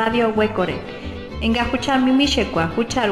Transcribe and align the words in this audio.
Radio 0.00 0.32
Huecore. 0.32 0.74
Enga 1.40 1.64
huchar 1.64 2.00
mimishekwa, 2.00 2.66
huchar 2.66 3.10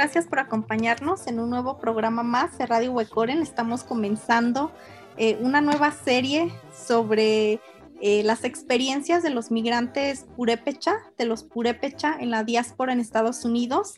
gracias 0.00 0.26
por 0.26 0.38
acompañarnos 0.38 1.26
en 1.26 1.38
un 1.40 1.50
nuevo 1.50 1.76
programa 1.76 2.22
más 2.22 2.56
de 2.56 2.64
Radio 2.64 2.92
Huecoren. 2.92 3.42
Estamos 3.42 3.84
comenzando 3.84 4.72
eh, 5.18 5.38
una 5.42 5.60
nueva 5.60 5.90
serie 5.90 6.50
sobre 6.72 7.60
eh, 8.00 8.22
las 8.24 8.44
experiencias 8.44 9.22
de 9.22 9.28
los 9.28 9.50
migrantes 9.50 10.24
purépecha, 10.36 10.96
de 11.18 11.26
los 11.26 11.44
purépecha 11.44 12.16
en 12.18 12.30
la 12.30 12.44
diáspora 12.44 12.94
en 12.94 13.00
Estados 13.00 13.44
Unidos. 13.44 13.96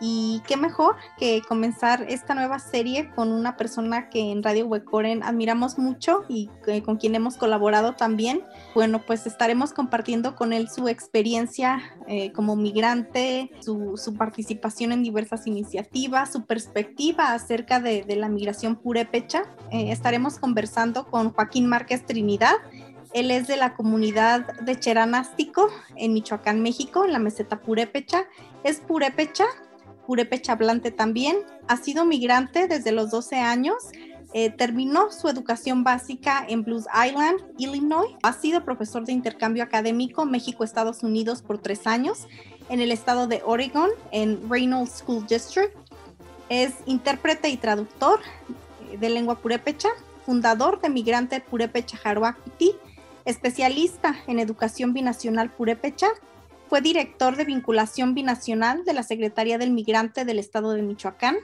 Y 0.00 0.42
qué 0.46 0.56
mejor 0.56 0.96
que 1.18 1.40
comenzar 1.48 2.04
esta 2.08 2.34
nueva 2.34 2.58
serie 2.58 3.10
con 3.14 3.32
una 3.32 3.56
persona 3.56 4.10
que 4.10 4.32
en 4.32 4.42
Radio 4.42 4.66
Huecoren 4.66 5.22
admiramos 5.22 5.78
mucho 5.78 6.24
y 6.28 6.50
con 6.84 6.96
quien 6.96 7.14
hemos 7.14 7.36
colaborado 7.36 7.94
también. 7.94 8.42
Bueno, 8.74 9.00
pues 9.00 9.26
estaremos 9.26 9.72
compartiendo 9.72 10.34
con 10.34 10.52
él 10.52 10.68
su 10.68 10.88
experiencia 10.88 11.80
eh, 12.06 12.32
como 12.32 12.56
migrante, 12.56 13.50
su, 13.60 13.96
su 13.96 14.14
participación 14.14 14.92
en 14.92 15.02
diversas 15.02 15.46
iniciativas, 15.46 16.32
su 16.32 16.44
perspectiva 16.44 17.32
acerca 17.32 17.80
de, 17.80 18.02
de 18.02 18.16
la 18.16 18.28
migración 18.28 18.76
purépecha. 18.76 19.44
Eh, 19.70 19.92
estaremos 19.92 20.38
conversando 20.38 21.06
con 21.06 21.32
Joaquín 21.32 21.66
Márquez 21.66 22.04
Trinidad. 22.04 22.54
Él 23.12 23.30
es 23.30 23.46
de 23.46 23.56
la 23.56 23.74
comunidad 23.74 24.60
de 24.60 24.78
Cheranástico 24.78 25.68
en 25.94 26.14
Michoacán, 26.14 26.62
México, 26.62 27.04
en 27.04 27.12
la 27.12 27.20
meseta 27.20 27.60
purépecha. 27.60 28.24
Es 28.64 28.80
purépecha, 28.80 29.44
purépecha 30.06 30.52
hablante 30.52 30.90
también. 30.90 31.36
Ha 31.68 31.76
sido 31.76 32.04
migrante 32.04 32.68
desde 32.68 32.92
los 32.92 33.10
12 33.10 33.36
años. 33.36 33.76
Eh, 34.36 34.50
terminó 34.50 35.12
su 35.12 35.28
educación 35.28 35.84
básica 35.84 36.44
en 36.48 36.64
Blues 36.64 36.86
Island, 36.92 37.40
Illinois. 37.56 38.10
Ha 38.22 38.32
sido 38.32 38.64
profesor 38.64 39.04
de 39.04 39.12
intercambio 39.12 39.62
académico 39.62 40.26
México-Estados 40.26 41.04
Unidos 41.04 41.40
por 41.40 41.58
tres 41.58 41.86
años 41.86 42.26
en 42.68 42.80
el 42.80 42.90
estado 42.90 43.28
de 43.28 43.42
Oregon, 43.44 43.90
en 44.10 44.50
Reynolds 44.50 44.98
School 44.98 45.24
District. 45.26 45.72
Es 46.48 46.72
intérprete 46.86 47.48
y 47.48 47.56
traductor 47.56 48.20
eh, 48.90 48.98
de 48.98 49.08
lengua 49.08 49.36
purépecha, 49.36 49.88
fundador 50.26 50.80
de 50.80 50.88
Migrante 50.88 51.40
Purépecha 51.40 51.96
Jaruaquiti, 51.96 52.72
especialista 53.24 54.16
en 54.26 54.38
educación 54.38 54.92
binacional 54.92 55.50
purépecha, 55.50 56.08
fue 56.74 56.80
director 56.80 57.36
de 57.36 57.44
vinculación 57.44 58.14
binacional 58.14 58.84
de 58.84 58.94
la 58.94 59.04
Secretaría 59.04 59.58
del 59.58 59.70
Migrante 59.70 60.24
del 60.24 60.40
Estado 60.40 60.72
de 60.72 60.82
Michoacán. 60.82 61.36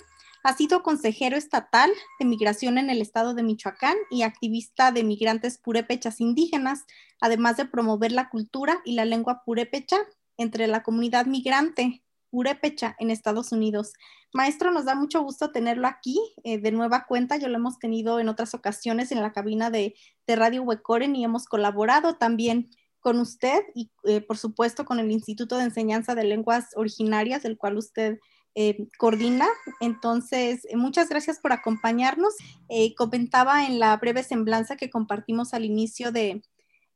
Ha 0.42 0.56
sido 0.56 0.82
consejero 0.82 1.36
estatal 1.36 1.88
de 2.18 2.26
migración 2.26 2.78
en 2.78 2.91
el 2.91 3.00
estado 3.00 3.32
de 3.32 3.44
Michoacán 3.44 3.94
y 4.10 4.22
activista 4.22 4.91
de 4.91 5.04
migrantes 5.04 5.56
purépechas 5.56 6.20
indígenas, 6.20 6.84
además 7.20 7.56
de 7.56 7.64
promover 7.64 8.10
la 8.10 8.28
cultura 8.28 8.80
y 8.84 8.94
la 8.94 9.04
lengua 9.04 9.44
purépecha 9.44 9.98
entre 10.36 10.66
la 10.66 10.82
comunidad 10.82 11.26
migrante 11.26 12.02
purépecha 12.30 12.97
en 12.98 13.12
Estados 13.12 13.52
Unidos. 13.52 13.92
Maestro, 14.32 14.72
nos 14.72 14.84
da 14.84 14.97
mucho 14.97 15.22
gusto 15.22 15.52
tenerlo 15.52 15.86
aquí 15.86 16.18
eh, 16.42 16.58
de 16.58 16.72
nueva 16.72 17.06
cuenta. 17.06 17.36
Ya 17.36 17.47
lo 17.47 17.56
hemos 17.56 17.78
tenido 17.78 18.18
en 18.18 18.28
otras 18.28 18.52
ocasiones 18.54 19.12
en 19.12 19.22
la 19.22 19.32
cabina 19.32 19.70
de, 19.70 19.94
de 20.26 20.34
Radio 20.34 20.64
Huecoren 20.64 21.14
y 21.14 21.22
hemos 21.22 21.44
colaborado 21.44 22.16
también 22.16 22.70
con 23.00 23.19
usted 23.19 23.62
y 23.75 23.91
eh, 24.05 24.21
por 24.21 24.38
supuesto 24.38 24.84
con 24.84 25.00
el 25.00 25.11
Instituto 25.11 25.56
de 25.56 25.65
Enseñanza 25.65 26.15
de 26.15 26.25
Lenguas 26.25 26.69
Originarias, 26.77 27.43
del 27.43 27.59
cual 27.59 27.78
usted 27.78 28.19
eh, 28.56 28.88
coordina. 28.99 29.47
Entonces, 29.81 30.66
eh, 30.69 30.77
muchas 30.77 31.09
gracias 31.09 31.39
por 31.39 31.53
acompañarnos. 31.53 32.34
Eh, 32.69 32.94
comentaba 32.97 33.65
en 33.66 33.78
la 33.78 33.97
breve 33.97 34.25
semblanza 34.25 34.77
que 34.77 34.91
compartimos 34.91 35.55
al 35.55 35.65
inicio 35.65 36.10
de, 36.10 36.42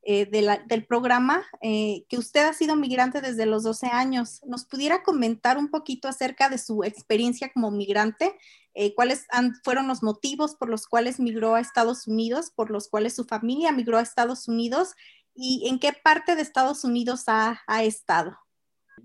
del 0.07 0.87
programa 0.87 1.47
que 1.63 2.19
usted 2.19 2.47
ha 2.47 2.53
sido 2.53 2.77
migrante 2.77 3.23
desde 3.23 3.47
los 3.47 3.63
12 3.63 3.87
años. 3.87 4.43
¿Nos 4.45 4.67
pudiera 4.67 5.03
comentar 5.03 5.57
un 5.57 5.71
poquito 5.71 6.09
acerca 6.09 6.51
de 6.51 6.59
su 6.59 6.85
experiencia 6.85 7.51
como 7.55 7.71
migrante? 7.71 8.37
¿Cuáles 8.97 9.27
fueron 9.63 9.89
los 9.89 10.03
motivos 10.03 10.57
por 10.57 10.69
los 10.69 10.87
cuales 10.87 11.21
migró 11.21 11.55
a 11.55 11.61
Estados 11.61 12.07
Unidos, 12.07 12.51
por 12.55 12.71
los 12.71 12.89
cuales 12.89 13.15
su 13.15 13.25
familia 13.25 13.73
migró 13.73 13.97
a 13.97 14.03
Estados 14.03 14.47
Unidos? 14.47 14.95
¿Y 15.35 15.69
en 15.69 15.79
qué 15.79 15.93
parte 16.03 16.37
de 16.37 16.43
Estados 16.43 16.85
Unidos 16.85 17.25
ha, 17.27 17.61
ha 17.67 17.83
estado? 17.85 18.37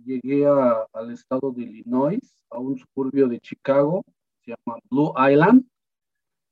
Llegué 0.06 0.46
a- 0.46 0.86
al 0.94 1.12
estado 1.12 1.52
de 1.52 1.64
Illinois, 1.64 2.20
a 2.50 2.60
un 2.60 2.78
suburbio 2.78 3.28
de 3.28 3.40
Chicago, 3.40 4.04
se 4.46 4.52
llama 4.52 4.80
Blue 4.90 5.14
Island, 5.18 5.66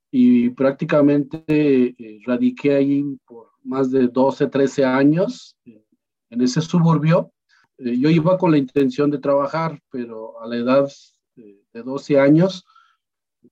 y 0.10 0.50
prácticamente 0.50 1.44
eh, 1.48 2.20
radiqué 2.26 2.76
ahí 2.76 3.04
por 3.26 3.52
más 3.64 3.92
de 3.92 4.08
12, 4.08 4.48
13 4.48 4.86
años 4.86 5.56
eh, 5.66 5.84
en 6.30 6.42
ese 6.42 6.62
suburbio. 6.62 7.32
Eh, 7.78 7.98
yo 8.00 8.10
iba 8.10 8.38
con 8.38 8.52
la 8.52 8.58
intención 8.58 9.12
de 9.12 9.20
trabajar, 9.20 9.80
pero 9.92 10.42
a 10.42 10.48
la 10.48 10.56
edad 10.56 10.90
eh, 11.36 11.62
de 11.74 11.84
12 11.84 12.20
años 12.20 12.66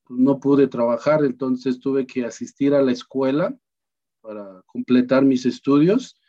pues, 0.06 0.20
no 0.20 0.40
pude 0.40 0.68
trabajar, 0.68 1.24
entonces 1.24 1.80
tuve 1.80 2.08
que 2.08 2.26
asistir 2.26 2.74
a 2.74 2.82
la 2.82 2.92
escuela 2.94 3.56
para 4.26 4.62
completar 4.66 5.24
mis 5.24 5.46
estudios 5.46 6.20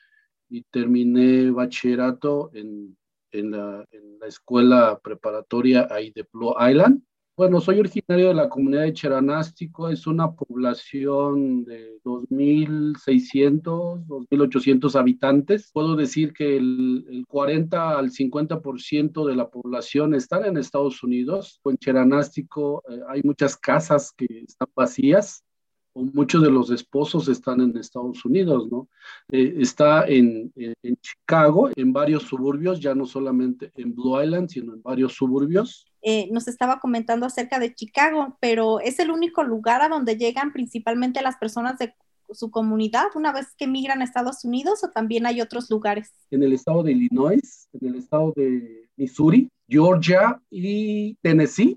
y 0.48 0.62
terminé 0.64 1.50
bachillerato 1.50 2.50
en, 2.54 2.96
en, 3.32 3.50
la, 3.52 3.84
escuela 4.26 4.98
preparatoria 5.02 5.88
ahí 5.90 6.10
de 6.10 6.26
Blue 6.32 6.54
Island. 6.58 7.02
Bueno, 7.36 7.60
soy 7.60 7.78
originario 7.78 8.28
de 8.28 8.34
la 8.34 8.48
comunidad 8.48 8.82
de 8.82 8.94
Cheranástico, 8.94 9.90
es 9.90 10.06
una 10.06 10.32
población 10.32 11.64
de 11.64 12.00
2.600, 12.02 14.06
2.800 14.06 14.98
habitantes. 14.98 15.70
Puedo 15.72 15.96
decir 15.96 16.32
que 16.32 16.56
el, 16.56 17.04
el 17.08 17.26
40 17.26 17.98
al 17.98 18.10
50% 18.10 19.26
de 19.26 19.36
la 19.36 19.50
población 19.50 20.14
están 20.14 20.46
en 20.46 20.56
Estados 20.56 21.02
Unidos. 21.02 21.60
En 21.64 21.76
Cheranástico 21.76 22.82
eh, 22.88 23.00
hay 23.08 23.22
muchas 23.22 23.56
casas 23.56 24.12
que 24.16 24.44
están 24.48 24.68
vacías 24.74 25.45
muchos 26.04 26.42
de 26.42 26.50
los 26.50 26.70
esposos 26.70 27.28
están 27.28 27.60
en 27.60 27.76
Estados 27.76 28.24
Unidos, 28.24 28.68
¿no? 28.70 28.88
Eh, 29.30 29.54
está 29.58 30.06
en, 30.06 30.52
en, 30.56 30.96
Chicago, 31.00 31.70
en 31.74 31.92
varios 31.92 32.24
suburbios, 32.24 32.80
ya 32.80 32.94
no 32.94 33.06
solamente 33.06 33.72
en 33.76 33.94
Blue 33.94 34.20
Island, 34.22 34.48
sino 34.48 34.74
en 34.74 34.82
varios 34.82 35.14
suburbios. 35.14 35.86
Eh, 36.02 36.28
nos 36.30 36.48
estaba 36.48 36.78
comentando 36.78 37.26
acerca 37.26 37.58
de 37.58 37.74
Chicago, 37.74 38.36
pero 38.40 38.80
¿es 38.80 38.98
el 38.98 39.10
único 39.10 39.42
lugar 39.42 39.82
a 39.82 39.88
donde 39.88 40.16
llegan 40.16 40.52
principalmente 40.52 41.22
las 41.22 41.36
personas 41.36 41.78
de 41.78 41.94
su 42.30 42.50
comunidad 42.50 43.06
una 43.14 43.32
vez 43.32 43.54
que 43.56 43.66
migran 43.66 44.00
a 44.00 44.04
Estados 44.04 44.44
Unidos 44.44 44.84
o 44.84 44.90
también 44.90 45.26
hay 45.26 45.40
otros 45.40 45.70
lugares? 45.70 46.12
En 46.30 46.42
el 46.42 46.52
estado 46.52 46.82
de 46.82 46.92
Illinois, 46.92 47.68
en 47.72 47.88
el 47.88 47.94
estado 47.96 48.32
de 48.36 48.88
Missouri, 48.96 49.48
Georgia 49.68 50.40
y 50.50 51.14
Tennessee. 51.22 51.76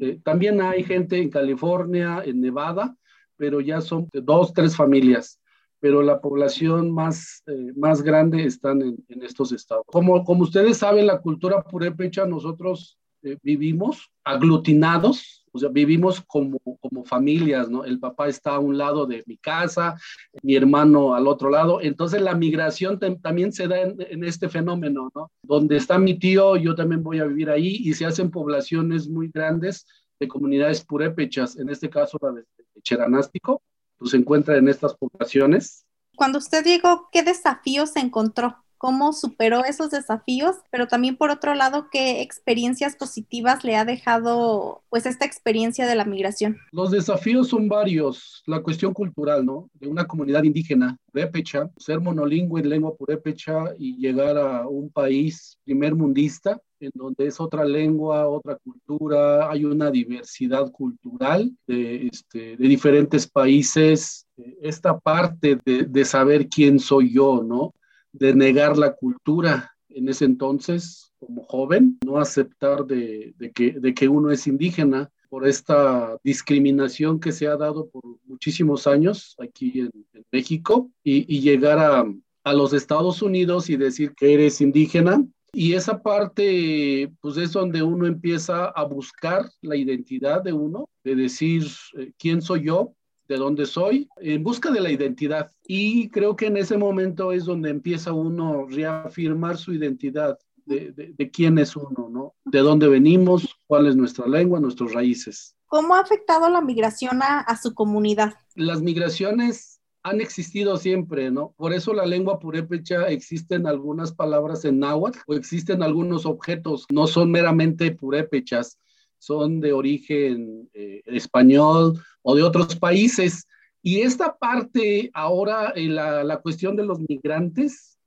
Eh, 0.00 0.20
también 0.24 0.60
hay 0.60 0.82
gente 0.82 1.18
en 1.18 1.30
California, 1.30 2.22
en 2.24 2.40
Nevada, 2.40 2.96
pero 3.38 3.60
ya 3.62 3.80
son 3.80 4.08
dos, 4.12 4.52
tres 4.52 4.76
familias, 4.76 5.40
pero 5.80 6.02
la 6.02 6.20
población 6.20 6.90
más, 6.90 7.42
eh, 7.46 7.72
más 7.76 8.02
grande 8.02 8.44
están 8.44 8.82
en, 8.82 8.96
en, 9.08 9.22
estos 9.22 9.52
estados. 9.52 9.84
Como, 9.86 10.24
como 10.24 10.42
ustedes 10.42 10.76
saben, 10.76 11.06
la 11.06 11.20
cultura 11.20 11.62
purépecha, 11.62 12.26
nosotros 12.26 12.98
eh, 13.22 13.36
vivimos 13.42 14.12
aglutinados, 14.22 15.44
o 15.50 15.58
sea, 15.58 15.70
vivimos 15.70 16.20
como, 16.20 16.58
como 16.80 17.04
familias, 17.04 17.68
¿no? 17.68 17.84
El 17.84 17.98
papá 17.98 18.28
está 18.28 18.56
a 18.56 18.58
un 18.60 18.78
lado 18.78 19.06
de 19.06 19.24
mi 19.26 19.36
casa, 19.38 19.96
mi 20.42 20.54
hermano 20.54 21.14
al 21.14 21.26
otro 21.26 21.50
lado, 21.50 21.80
entonces 21.80 22.20
la 22.22 22.34
migración 22.34 23.00
también 23.20 23.52
se 23.52 23.66
da 23.66 23.80
en, 23.80 23.96
en, 23.98 24.22
este 24.22 24.48
fenómeno, 24.48 25.10
¿no? 25.14 25.32
Donde 25.42 25.76
está 25.76 25.98
mi 25.98 26.18
tío, 26.18 26.56
yo 26.56 26.76
también 26.76 27.02
voy 27.02 27.18
a 27.18 27.24
vivir 27.24 27.50
ahí 27.50 27.80
y 27.80 27.94
se 27.94 28.06
hacen 28.06 28.30
poblaciones 28.30 29.08
muy 29.08 29.28
grandes 29.28 29.86
de 30.20 30.28
comunidades 30.28 30.84
purépechas, 30.84 31.58
en 31.58 31.70
este 31.70 31.90
caso 31.90 32.18
la 32.22 32.32
de 32.32 32.44
Cheranástico, 32.82 33.62
pues 33.96 34.12
se 34.12 34.16
encuentra 34.16 34.56
en 34.56 34.68
estas 34.68 34.94
poblaciones. 34.94 35.84
Cuando 36.16 36.38
usted 36.38 36.64
llegó, 36.64 37.08
¿qué 37.12 37.22
desafíos 37.22 37.96
encontró? 37.96 38.64
¿Cómo 38.78 39.12
superó 39.12 39.64
esos 39.64 39.90
desafíos? 39.90 40.56
Pero 40.70 40.86
también 40.86 41.16
por 41.16 41.30
otro 41.30 41.54
lado, 41.54 41.88
¿qué 41.90 42.22
experiencias 42.22 42.96
positivas 42.96 43.64
le 43.64 43.76
ha 43.76 43.84
dejado 43.84 44.82
pues 44.88 45.04
esta 45.04 45.24
experiencia 45.24 45.86
de 45.86 45.96
la 45.96 46.04
migración? 46.04 46.58
Los 46.72 46.90
desafíos 46.90 47.48
son 47.48 47.68
varios. 47.68 48.42
La 48.46 48.62
cuestión 48.62 48.94
cultural, 48.94 49.44
¿no? 49.44 49.68
De 49.74 49.88
una 49.88 50.06
comunidad 50.06 50.44
indígena, 50.44 50.96
purépecha, 51.12 51.68
ser 51.76 52.00
monolingüe 52.00 52.60
en 52.60 52.68
lengua 52.68 52.94
purépecha 52.96 53.64
y 53.78 53.96
llegar 53.96 54.38
a 54.38 54.66
un 54.68 54.90
país 54.90 55.58
primer 55.64 55.94
mundista 55.94 56.60
en 56.80 56.90
donde 56.94 57.26
es 57.26 57.40
otra 57.40 57.64
lengua, 57.64 58.28
otra 58.28 58.56
cultura, 58.56 59.50
hay 59.50 59.64
una 59.64 59.90
diversidad 59.90 60.70
cultural 60.70 61.50
de, 61.66 62.06
este, 62.06 62.56
de 62.56 62.68
diferentes 62.68 63.26
países. 63.26 64.26
Esta 64.62 64.98
parte 64.98 65.58
de, 65.64 65.84
de, 65.84 66.04
saber 66.04 66.48
quién 66.48 66.78
soy 66.78 67.12
yo, 67.12 67.42
¿no? 67.42 67.74
De 68.12 68.34
negar 68.34 68.78
la 68.78 68.94
cultura 68.94 69.72
en 69.88 70.08
ese 70.08 70.24
entonces 70.24 71.12
como 71.18 71.44
joven, 71.44 71.98
no 72.04 72.18
aceptar 72.18 72.86
de, 72.86 73.34
que, 73.54 74.08
uno 74.08 74.30
es 74.30 74.46
indígena 74.46 75.10
por 75.28 75.46
esta 75.46 76.16
discriminación 76.22 77.20
que 77.20 77.32
se 77.32 77.48
ha 77.48 77.56
dado 77.56 77.88
por 77.90 78.02
muchísimos 78.24 78.86
años 78.86 79.34
aquí 79.38 79.80
en, 79.80 79.90
México 80.30 80.90
y, 81.02 81.24
y 81.34 81.40
llegar 81.40 81.78
a, 81.78 82.04
a 82.44 82.52
los 82.52 82.72
Estados 82.72 83.22
Unidos 83.22 83.70
y 83.70 83.76
decir 83.76 84.14
que 84.14 84.34
eres 84.34 84.60
indígena. 84.60 85.24
Y 85.52 85.74
esa 85.74 86.02
parte, 86.02 87.10
pues 87.20 87.36
es 87.36 87.52
donde 87.52 87.82
uno 87.82 88.06
empieza 88.06 88.66
a 88.66 88.84
buscar 88.84 89.48
la 89.62 89.76
identidad 89.76 90.42
de 90.42 90.52
uno, 90.52 90.88
de 91.04 91.14
decir 91.14 91.66
eh, 91.96 92.12
quién 92.18 92.42
soy 92.42 92.64
yo, 92.64 92.94
de 93.28 93.36
dónde 93.36 93.66
soy, 93.66 94.08
en 94.16 94.42
busca 94.42 94.70
de 94.70 94.80
la 94.80 94.90
identidad. 94.90 95.52
Y 95.66 96.08
creo 96.08 96.34
que 96.34 96.46
en 96.46 96.56
ese 96.56 96.76
momento 96.76 97.32
es 97.32 97.44
donde 97.44 97.70
empieza 97.70 98.12
uno 98.12 98.60
a 98.60 98.70
reafirmar 98.70 99.58
su 99.58 99.74
identidad, 99.74 100.38
de, 100.64 100.92
de, 100.92 101.14
de, 101.16 101.30
quién 101.30 101.58
es 101.58 101.76
uno, 101.76 102.08
¿no? 102.10 102.34
De 102.44 102.58
dónde 102.58 102.88
venimos, 102.88 103.58
cuál 103.66 103.86
es 103.86 103.96
nuestra 103.96 104.26
lengua, 104.26 104.60
nuestras 104.60 104.92
raíces. 104.92 105.56
¿Cómo 105.66 105.94
ha 105.94 106.00
afectado 106.00 106.50
la 106.50 106.60
migración 106.60 107.22
a, 107.22 107.40
a 107.40 107.56
su 107.56 107.74
comunidad? 107.74 108.34
Las 108.54 108.82
migraciones 108.82 109.80
han 110.02 110.20
existido 110.20 110.76
siempre, 110.76 111.30
¿no? 111.30 111.54
Por 111.56 111.72
eso 111.72 111.92
la 111.94 112.06
lengua 112.06 112.38
purépecha 112.38 113.08
existen 113.08 113.66
algunas 113.66 114.12
palabras 114.12 114.64
en 114.64 114.78
náhuatl 114.78 115.18
o 115.26 115.34
existen 115.34 115.82
algunos 115.82 116.26
objetos, 116.26 116.86
no 116.90 117.06
son 117.06 117.30
meramente 117.30 117.90
purépechas, 117.92 118.78
son 119.18 119.60
de 119.60 119.72
origen 119.72 120.68
eh, 120.72 121.02
español 121.06 122.00
o 122.22 122.34
de 122.34 122.42
otros 122.42 122.76
países. 122.76 123.46
Y 123.82 124.00
esta 124.00 124.36
parte 124.36 125.10
ahora, 125.14 125.72
eh, 125.74 125.88
la, 125.88 126.24
la 126.24 126.40
cuestión 126.40 126.76
de 126.76 126.84
los 126.84 126.98
migrantes, 127.08 127.98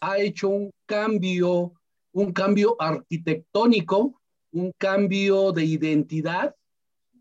ha 0.00 0.18
hecho 0.18 0.48
un 0.48 0.70
cambio, 0.86 1.72
un 2.12 2.32
cambio 2.32 2.76
arquitectónico, 2.78 4.20
un 4.52 4.72
cambio 4.78 5.52
de 5.52 5.64
identidad 5.64 6.54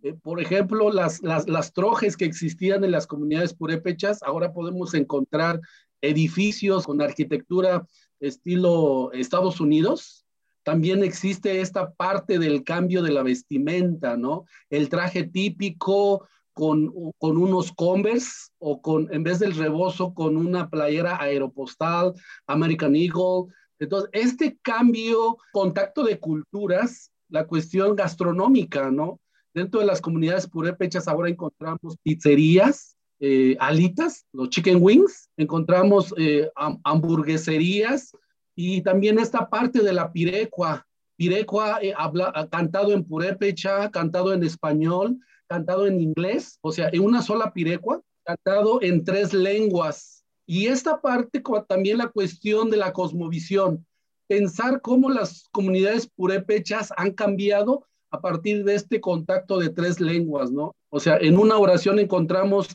eh, 0.04 0.14
por 0.14 0.40
ejemplo, 0.40 0.92
las, 0.92 1.22
las, 1.24 1.50
las, 1.50 1.74
trojes 1.74 2.16
que 2.16 2.26
existían 2.26 2.84
en 2.84 2.92
las 2.92 3.08
comunidades 3.08 3.54
purépechas, 3.54 4.22
ahora 4.24 4.54
podemos 4.54 4.94
encontrar 4.94 5.60
edificios 6.02 6.86
con 6.86 7.02
arquitectura 7.02 7.86
estilo 8.20 9.12
Estados 9.14 9.60
Unidos. 9.60 10.26
También 10.68 11.02
existe 11.02 11.62
esta 11.62 11.94
parte 11.94 12.40
del 12.40 12.66
cambio 12.66 13.02
de 13.02 13.14
la 13.14 13.24
vestimenta, 13.24 14.18
¿no? 14.18 14.44
El 14.70 14.90
traje 14.90 15.24
típico 15.24 16.28
con, 16.52 16.92
con 17.20 17.38
unos 17.38 17.72
Converse 17.72 18.50
o 18.60 18.82
con, 18.82 19.08
en 19.14 19.24
vez 19.24 19.40
del 19.40 19.56
rebozo, 19.56 20.14
con 20.14 20.36
una 20.36 20.70
playera 20.70 21.22
aeropostal, 21.22 22.16
American 22.48 22.98
Eagle. 22.98 23.46
Entonces, 23.80 24.10
este 24.12 24.58
cambio, 24.62 25.38
contacto 25.54 26.04
de 26.04 26.20
culturas, 26.20 27.14
la 27.30 27.48
cuestión 27.48 27.96
gastronómica, 27.96 28.92
¿no? 28.92 29.22
Dentro 29.54 29.80
de 29.80 29.86
las 29.86 30.02
comunidades 30.02 30.48
purépechas 30.50 31.08
ahora 31.08 31.30
encontramos 31.30 31.96
pizzerías, 32.04 32.98
eh, 33.22 33.56
alitas, 33.62 34.26
los 34.34 34.50
chicken 34.50 34.80
wings, 34.82 35.30
encontramos 35.38 36.14
eh, 36.18 36.50
hamburgueserías 36.84 38.12
y 38.58 38.82
también 38.82 39.20
esta 39.20 39.50
parte 39.52 39.84
de 39.84 39.94
la 39.94 40.12
pirecua. 40.12 40.88
Pirecua 41.16 41.78
eh, 41.80 41.94
habla, 41.96 42.50
cantado 42.52 42.92
en 42.92 43.04
purépecha, 43.04 43.92
cantado 43.92 44.34
en 44.34 44.44
español, 44.44 45.20
cantado 45.46 45.86
en 45.86 46.02
inglés, 46.02 46.58
o 46.62 46.72
sea, 46.72 46.90
en 46.92 47.02
una 47.02 47.22
sola 47.22 47.54
pirecua, 47.54 48.02
cantado 48.26 48.82
en 48.82 49.04
tres 49.04 49.32
lenguas. 49.32 50.26
Y 50.48 50.68
esta 50.68 51.00
parte 51.00 51.44
también 51.68 52.00
la 52.00 52.08
cuestión 52.08 52.72
de 52.72 52.78
la 52.78 52.94
cosmovisión, 52.94 53.86
pensar 54.28 54.82
cómo 54.82 55.12
las 55.12 55.48
comunidades 55.52 56.08
purépechas 56.08 56.92
han 56.98 57.12
cambiado 57.12 57.86
a 58.10 58.22
partir 58.22 58.64
de 58.66 58.74
este 58.74 59.00
contacto 59.00 59.60
de 59.60 59.70
tres 59.70 60.00
lenguas, 60.00 60.52
¿no? 60.52 60.76
O 60.90 61.00
sea, 61.00 61.18
en 61.18 61.38
una 61.38 61.60
oración 61.60 62.00
encontramos 62.00 62.70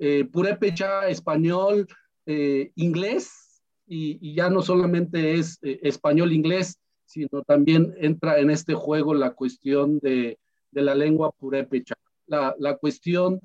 eh, 0.00 0.24
purépecha, 0.24 1.08
español, 1.08 1.86
eh, 2.26 2.72
inglés, 2.74 3.47
y, 3.88 4.34
ya 4.34 4.50
no 4.50 4.62
solamente 4.62 5.34
es 5.34 5.58
eh, 5.62 5.80
español-inglés, 5.82 6.78
sino 7.04 7.42
también 7.42 7.94
entra 7.98 8.38
en 8.38 8.50
este 8.50 8.74
juego 8.74 9.14
la 9.14 9.32
cuestión 9.32 9.98
de, 10.00 10.38
de 10.70 10.82
la 10.82 10.94
lengua 10.94 11.32
purépecha. 11.32 11.94
La, 12.26 12.54
la 12.58 12.76
cuestión, 12.76 13.40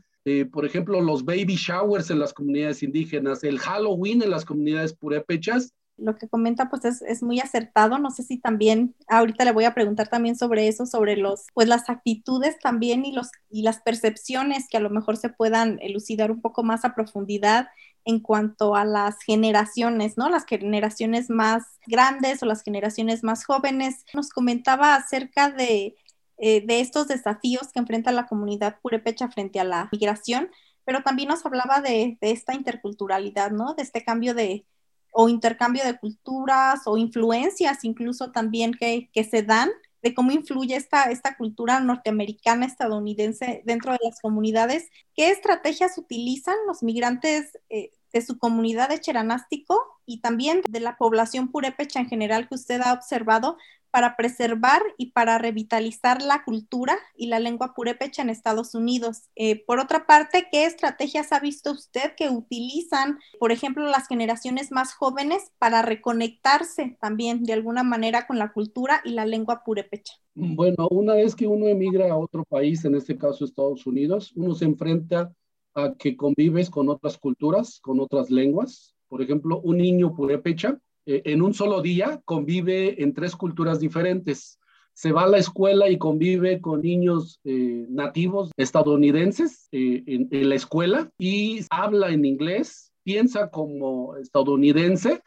por 0.51 0.65
ejemplo, 0.65 0.99
los 0.99 1.23
baby 1.23 1.55
showers 1.55 2.09
en 2.09 2.19
las 2.19 2.33
comunidades 2.33 2.83
indígenas, 2.83 3.43
el 3.45 3.59
Halloween 3.59 4.21
en 4.21 4.29
las 4.29 4.43
comunidades 4.43 4.93
purépechas, 4.93 5.73
lo 5.97 6.17
que 6.17 6.27
comenta 6.27 6.69
pues 6.69 6.85
es, 6.85 7.01
es, 7.01 7.23
muy 7.23 7.39
acertado. 7.39 7.97
No 7.99 8.11
sé 8.11 8.23
si 8.23 8.37
también, 8.37 8.95
ahorita 9.07 9.45
le 9.45 9.51
voy 9.51 9.65
a 9.65 9.73
preguntar 9.73 10.07
también 10.07 10.35
sobre 10.35 10.67
eso, 10.67 10.85
sobre 10.85 11.17
los, 11.17 11.45
pues 11.53 11.67
las 11.67 11.89
actitudes 11.89 12.59
también 12.59 13.05
y, 13.05 13.11
los, 13.13 13.29
y 13.49 13.61
las 13.63 13.81
percepciones 13.81 14.67
que 14.69 14.77
a 14.77 14.81
lo 14.81 14.89
mejor 14.89 15.17
se 15.17 15.29
puedan 15.29 15.79
elucidar 15.81 16.31
un 16.31 16.41
poco 16.41 16.63
más 16.63 16.85
a 16.85 16.95
profundidad 16.95 17.67
en 18.05 18.19
cuanto 18.19 18.75
a 18.75 18.85
las 18.85 19.17
generaciones, 19.23 20.17
¿no? 20.17 20.29
Las 20.29 20.45
generaciones 20.45 21.29
más 21.29 21.63
grandes 21.87 22.43
o 22.43 22.45
las 22.45 22.63
generaciones 22.63 23.23
más 23.23 23.45
jóvenes. 23.45 24.03
Nos 24.13 24.29
comentaba 24.29 24.95
acerca 24.95 25.49
de, 25.49 25.95
eh, 26.37 26.65
de 26.65 26.81
estos 26.81 27.07
desafíos 27.07 27.71
que 27.71 27.79
enfrenta 27.79 28.11
la 28.11 28.27
comunidad 28.27 28.79
purépecha 28.81 29.29
frente 29.29 29.59
a 29.59 29.63
la 29.63 29.89
migración, 29.91 30.49
pero 30.85 31.01
también 31.01 31.29
nos 31.29 31.45
hablaba 31.45 31.79
de, 31.79 32.17
de 32.19 32.31
esta 32.31 32.53
interculturalidad, 32.53 33.51
¿no? 33.51 33.73
De 33.73 33.83
este 33.83 34.03
cambio 34.03 34.33
de, 34.33 34.65
o 35.13 35.29
intercambio 35.29 35.83
de 35.85 35.97
culturas 35.97 36.81
o 36.85 36.97
influencias 36.97 37.83
incluso 37.83 38.31
también 38.31 38.73
que, 38.73 39.09
que 39.13 39.23
se 39.23 39.43
dan 39.43 39.69
de 40.01 40.13
cómo 40.13 40.31
influye 40.31 40.75
esta, 40.75 41.03
esta 41.05 41.37
cultura 41.37 41.79
norteamericana, 41.79 42.65
estadounidense 42.65 43.61
dentro 43.65 43.93
de 43.93 43.99
las 44.03 44.19
comunidades. 44.19 44.89
¿Qué 45.15 45.29
estrategias 45.29 45.97
utilizan 45.97 46.57
los 46.67 46.83
migrantes 46.83 47.57
eh, 47.69 47.91
de 48.13 48.21
su 48.21 48.37
comunidad 48.37 48.89
de 48.89 49.01
Cheranástico 49.01 49.81
y 50.05 50.21
también 50.21 50.61
de 50.69 50.79
la 50.79 50.97
población 50.97 51.49
purépecha 51.49 51.99
en 51.99 52.07
general 52.07 52.47
que 52.47 52.55
usted 52.55 52.81
ha 52.81 52.93
observado 52.93 53.57
para 53.93 54.15
preservar 54.15 54.81
y 54.97 55.11
para 55.11 55.37
revitalizar 55.37 56.19
la 56.23 56.43
cultura 56.43 56.97
y 57.15 57.27
la 57.27 57.39
lengua 57.39 57.75
purépecha 57.75 58.23
en 58.23 58.31
Estados 58.31 58.73
Unidos. 58.73 59.29
Eh, 59.35 59.63
por 59.67 59.79
otra 59.79 60.07
parte, 60.07 60.47
¿qué 60.51 60.65
estrategias 60.65 61.31
ha 61.31 61.39
visto 61.39 61.71
usted 61.71 62.13
que 62.17 62.27
utilizan, 62.27 63.19
por 63.39 63.51
ejemplo, 63.51 63.83
las 63.85 64.07
generaciones 64.07 64.71
más 64.71 64.95
jóvenes 64.95 65.51
para 65.59 65.83
reconectarse 65.83 66.97
también 67.01 67.43
de 67.43 67.53
alguna 67.53 67.83
manera 67.83 68.25
con 68.25 68.39
la 68.39 68.51
cultura 68.51 68.99
y 69.05 69.11
la 69.11 69.27
lengua 69.27 69.63
purépecha? 69.63 70.15
Bueno, 70.33 70.87
una 70.89 71.13
vez 71.13 71.35
que 71.35 71.45
uno 71.45 71.67
emigra 71.67 72.11
a 72.11 72.17
otro 72.17 72.45
país, 72.45 72.83
en 72.85 72.95
este 72.95 73.15
caso 73.15 73.45
Estados 73.45 73.85
Unidos, 73.85 74.33
uno 74.35 74.55
se 74.55 74.65
enfrenta 74.65 75.31
a 75.75 75.93
que 75.95 76.15
convives 76.15 76.69
con 76.69 76.89
otras 76.89 77.17
culturas, 77.17 77.79
con 77.81 77.99
otras 77.99 78.29
lenguas. 78.29 78.95
Por 79.07 79.21
ejemplo, 79.21 79.59
un 79.61 79.77
niño 79.77 80.15
purépecha 80.15 80.79
eh, 81.05 81.21
en 81.25 81.41
un 81.41 81.53
solo 81.53 81.81
día 81.81 82.21
convive 82.25 83.01
en 83.03 83.13
tres 83.13 83.35
culturas 83.35 83.79
diferentes. 83.79 84.59
Se 84.93 85.11
va 85.11 85.23
a 85.23 85.27
la 85.27 85.39
escuela 85.39 85.89
y 85.89 85.97
convive 85.97 86.61
con 86.61 86.81
niños 86.81 87.39
eh, 87.43 87.85
nativos 87.89 88.51
estadounidenses 88.57 89.67
eh, 89.71 90.03
en, 90.05 90.27
en 90.31 90.49
la 90.49 90.55
escuela 90.55 91.11
y 91.17 91.61
habla 91.69 92.11
en 92.11 92.25
inglés, 92.25 92.93
piensa 93.03 93.49
como 93.49 94.15
estadounidense, 94.17 95.21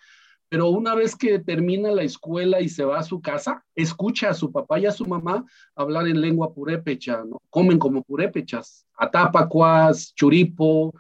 pero 0.49 0.69
una 0.69 0.95
vez 0.95 1.17
que 1.17 1.39
termina 1.39 1.91
la 1.91 2.03
escuela 2.03 2.61
y 2.61 2.69
se 2.69 2.85
va 2.85 2.99
a 2.99 3.03
su 3.03 3.21
casa, 3.21 3.65
escucha 3.75 4.31
a 4.31 4.35
su 4.35 4.53
papá 4.53 4.79
y 4.79 4.87
a 4.87 4.93
su 4.93 5.05
mamá 5.07 5.45
hablar 5.75 6.07
en 6.07 6.21
lengua 6.21 6.53
purépecha, 6.53 7.25
¿no? 7.25 7.41
Comen 7.51 7.79
como 7.79 8.03
purépechas, 8.03 8.87
atapacuas, 8.97 10.15
churipo, 10.15 10.95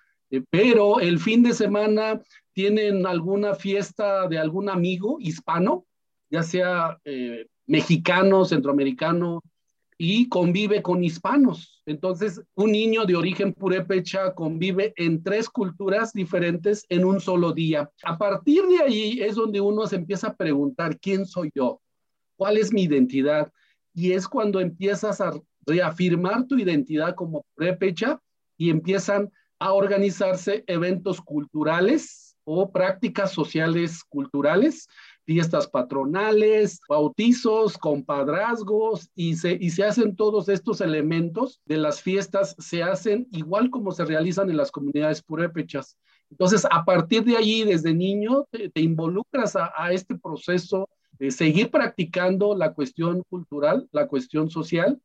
pero 0.51 1.01
el 1.01 1.19
fin 1.19 1.43
de 1.43 1.53
semana 1.53 2.21
tienen 2.53 3.07
alguna 3.07 3.55
fiesta 3.55 4.27
de 4.29 4.39
algún 4.39 4.69
amigo 4.69 5.19
hispano, 5.21 5.87
ya 6.31 6.43
sea 6.43 6.99
eh, 7.05 7.47
mexicano, 7.67 8.45
centroamericano, 8.45 9.43
y 9.99 10.29
convive 10.29 10.83
con 10.83 11.03
hispanos. 11.03 11.83
Entonces, 11.87 12.43
un 12.55 12.73
niño 12.73 13.07
de 13.07 13.17
origen 13.17 13.53
purépecha 13.53 14.35
convive 14.35 14.93
en 14.97 15.23
tres 15.23 15.49
culturas 15.49 16.13
diferentes 16.13 16.85
en 16.89 17.05
un 17.05 17.21
solo 17.21 17.53
día. 17.53 17.91
A 18.03 18.19
partir 18.19 18.65
de 18.67 18.83
ahí 18.83 19.21
es 19.23 19.37
donde 19.37 19.61
uno 19.61 19.87
se 19.87 19.97
empieza 19.97 20.29
a 20.29 20.37
preguntar, 20.37 20.99
¿quién 20.99 21.27
soy 21.27 21.51
yo? 21.55 21.81
¿Cuál 22.37 22.59
es 22.59 22.73
mi 22.73 22.83
identidad? 22.83 23.51
Y 23.95 24.13
es 24.13 24.29
cuando 24.29 24.61
empiezas 24.61 25.21
a 25.21 25.33
reafirmar 25.65 26.47
tu 26.47 26.59
identidad 26.59 27.15
como 27.15 27.45
purépecha 27.55 28.21
y 28.59 28.71
empiezan 28.71 29.31
a 29.59 29.73
organizarse 29.73 30.65
eventos 30.67 31.21
culturales 31.21 32.37
o 32.45 32.71
prácticas 32.71 33.33
sociales 33.33 34.05
culturales, 34.05 34.87
fiestas 35.27 35.67
patronales, 35.67 36.81
bautizos, 36.89 37.77
compadrazgos, 37.77 39.11
y 39.15 39.35
se, 39.35 39.59
y 39.61 39.71
se 39.71 39.85
hacen 39.85 40.15
todos 40.15 40.49
estos 40.49 40.81
elementos 40.81 41.61
de 41.67 41.77
las 41.77 42.01
fiestas, 42.01 42.55
se 42.59 42.83
hacen 42.83 43.27
igual 43.33 43.71
como 43.71 43.91
se 43.91 44.05
realizan 44.05 44.49
en 44.49 44.57
las 44.57 44.71
comunidades 44.71 45.23
purépechas. 45.23 45.99
Entonces, 46.31 46.67
a 46.71 46.85
partir 46.85 47.25
de 47.25 47.37
allí, 47.37 47.65
desde 47.65 47.93
niño, 47.93 48.47
te, 48.51 48.81
involucras 48.81 49.57
a, 49.57 49.73
a 49.77 49.93
este 49.93 50.17
proceso 50.17 50.89
de 51.19 51.31
seguir 51.31 51.71
practicando 51.71 52.55
la 52.55 52.73
cuestión 52.73 53.23
cultural, 53.29 53.89
la 53.91 54.07
cuestión 54.07 54.49
social, 54.49 55.01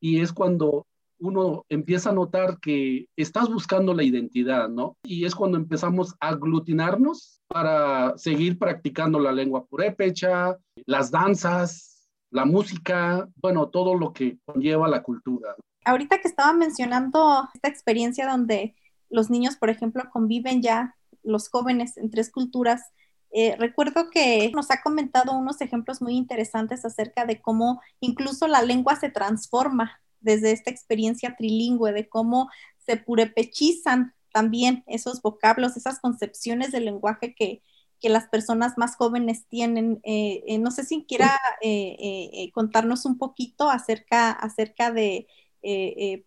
y 0.00 0.20
es 0.20 0.32
cuando 0.32 0.86
uno 1.22 1.64
empieza 1.68 2.10
a 2.10 2.14
notar 2.14 2.58
que 2.58 3.06
estás 3.16 3.48
buscando 3.48 3.94
la 3.94 4.02
identidad, 4.02 4.68
¿no? 4.68 4.96
Y 5.04 5.24
es 5.24 5.34
cuando 5.34 5.56
empezamos 5.56 6.14
a 6.20 6.28
aglutinarnos 6.28 7.40
para 7.46 8.18
seguir 8.18 8.58
practicando 8.58 9.20
la 9.20 9.30
lengua 9.30 9.64
purépecha, 9.64 10.58
las 10.84 11.12
danzas, 11.12 12.08
la 12.30 12.44
música, 12.44 13.28
bueno, 13.36 13.68
todo 13.68 13.94
lo 13.94 14.12
que 14.12 14.38
conlleva 14.44 14.88
la 14.88 15.02
cultura. 15.02 15.54
Ahorita 15.84 16.20
que 16.20 16.28
estaba 16.28 16.52
mencionando 16.52 17.48
esta 17.54 17.68
experiencia 17.68 18.28
donde 18.28 18.74
los 19.08 19.30
niños, 19.30 19.56
por 19.56 19.70
ejemplo, 19.70 20.02
conviven 20.12 20.60
ya, 20.60 20.96
los 21.22 21.48
jóvenes 21.48 21.96
en 21.98 22.10
tres 22.10 22.32
culturas, 22.32 22.82
eh, 23.30 23.54
recuerdo 23.58 24.10
que 24.10 24.50
nos 24.52 24.70
ha 24.72 24.82
comentado 24.82 25.32
unos 25.32 25.60
ejemplos 25.60 26.02
muy 26.02 26.16
interesantes 26.16 26.84
acerca 26.84 27.26
de 27.26 27.40
cómo 27.40 27.80
incluso 28.00 28.48
la 28.48 28.62
lengua 28.62 28.96
se 28.96 29.08
transforma 29.08 30.00
desde 30.22 30.52
esta 30.52 30.70
experiencia 30.70 31.36
trilingüe, 31.36 31.92
de 31.92 32.08
cómo 32.08 32.48
se 32.78 32.96
purepechizan 32.96 34.14
también 34.32 34.82
esos 34.86 35.22
vocablos, 35.22 35.76
esas 35.76 36.00
concepciones 36.00 36.72
del 36.72 36.86
lenguaje 36.86 37.34
que, 37.34 37.62
las 38.04 38.26
personas 38.26 38.76
más 38.78 38.96
jóvenes 38.96 39.46
tienen. 39.46 40.00
Eh, 40.02 40.42
eh, 40.48 40.58
no 40.58 40.72
sé 40.72 40.82
si 40.82 41.04
quiera 41.04 41.38
eh, 41.60 42.50
contarnos 42.52 43.06
un 43.06 43.16
poquito 43.16 43.70
acerca, 43.70 44.32
acerca 44.32 44.90
de, 44.90 45.28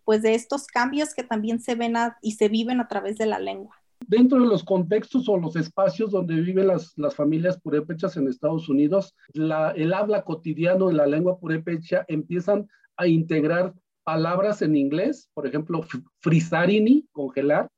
pues 0.02 0.22
de 0.22 0.34
estos 0.34 0.68
cambios 0.68 1.12
que 1.12 1.22
también 1.22 1.60
se 1.60 1.74
ven 1.74 1.92
y 2.22 2.32
se 2.32 2.48
viven 2.48 2.80
a 2.80 2.88
través 2.88 3.18
de 3.18 3.26
la 3.26 3.38
lengua. 3.38 3.76
Dentro 4.06 4.40
de 4.40 4.46
los 4.46 4.64
contextos 4.64 5.28
o 5.28 5.36
los 5.36 5.54
espacios 5.54 6.12
donde 6.12 6.36
viven 6.36 6.68
las, 6.68 6.94
familias 7.14 7.60
purépechas 7.60 8.16
en 8.16 8.28
Estados 8.28 8.70
Unidos, 8.70 9.14
el 9.34 9.92
habla 9.92 10.22
cotidiano 10.22 10.88
de 10.88 10.94
la 10.94 11.06
lengua 11.06 11.38
purépecha 11.38 12.06
empiezan 12.08 12.68
a 12.96 13.06
integrar 13.06 13.74
palabras 14.06 14.62
en 14.62 14.76
inglés, 14.76 15.28
por 15.34 15.48
ejemplo, 15.48 15.84
frisarini, 16.20 17.08
congelar, 17.10 17.68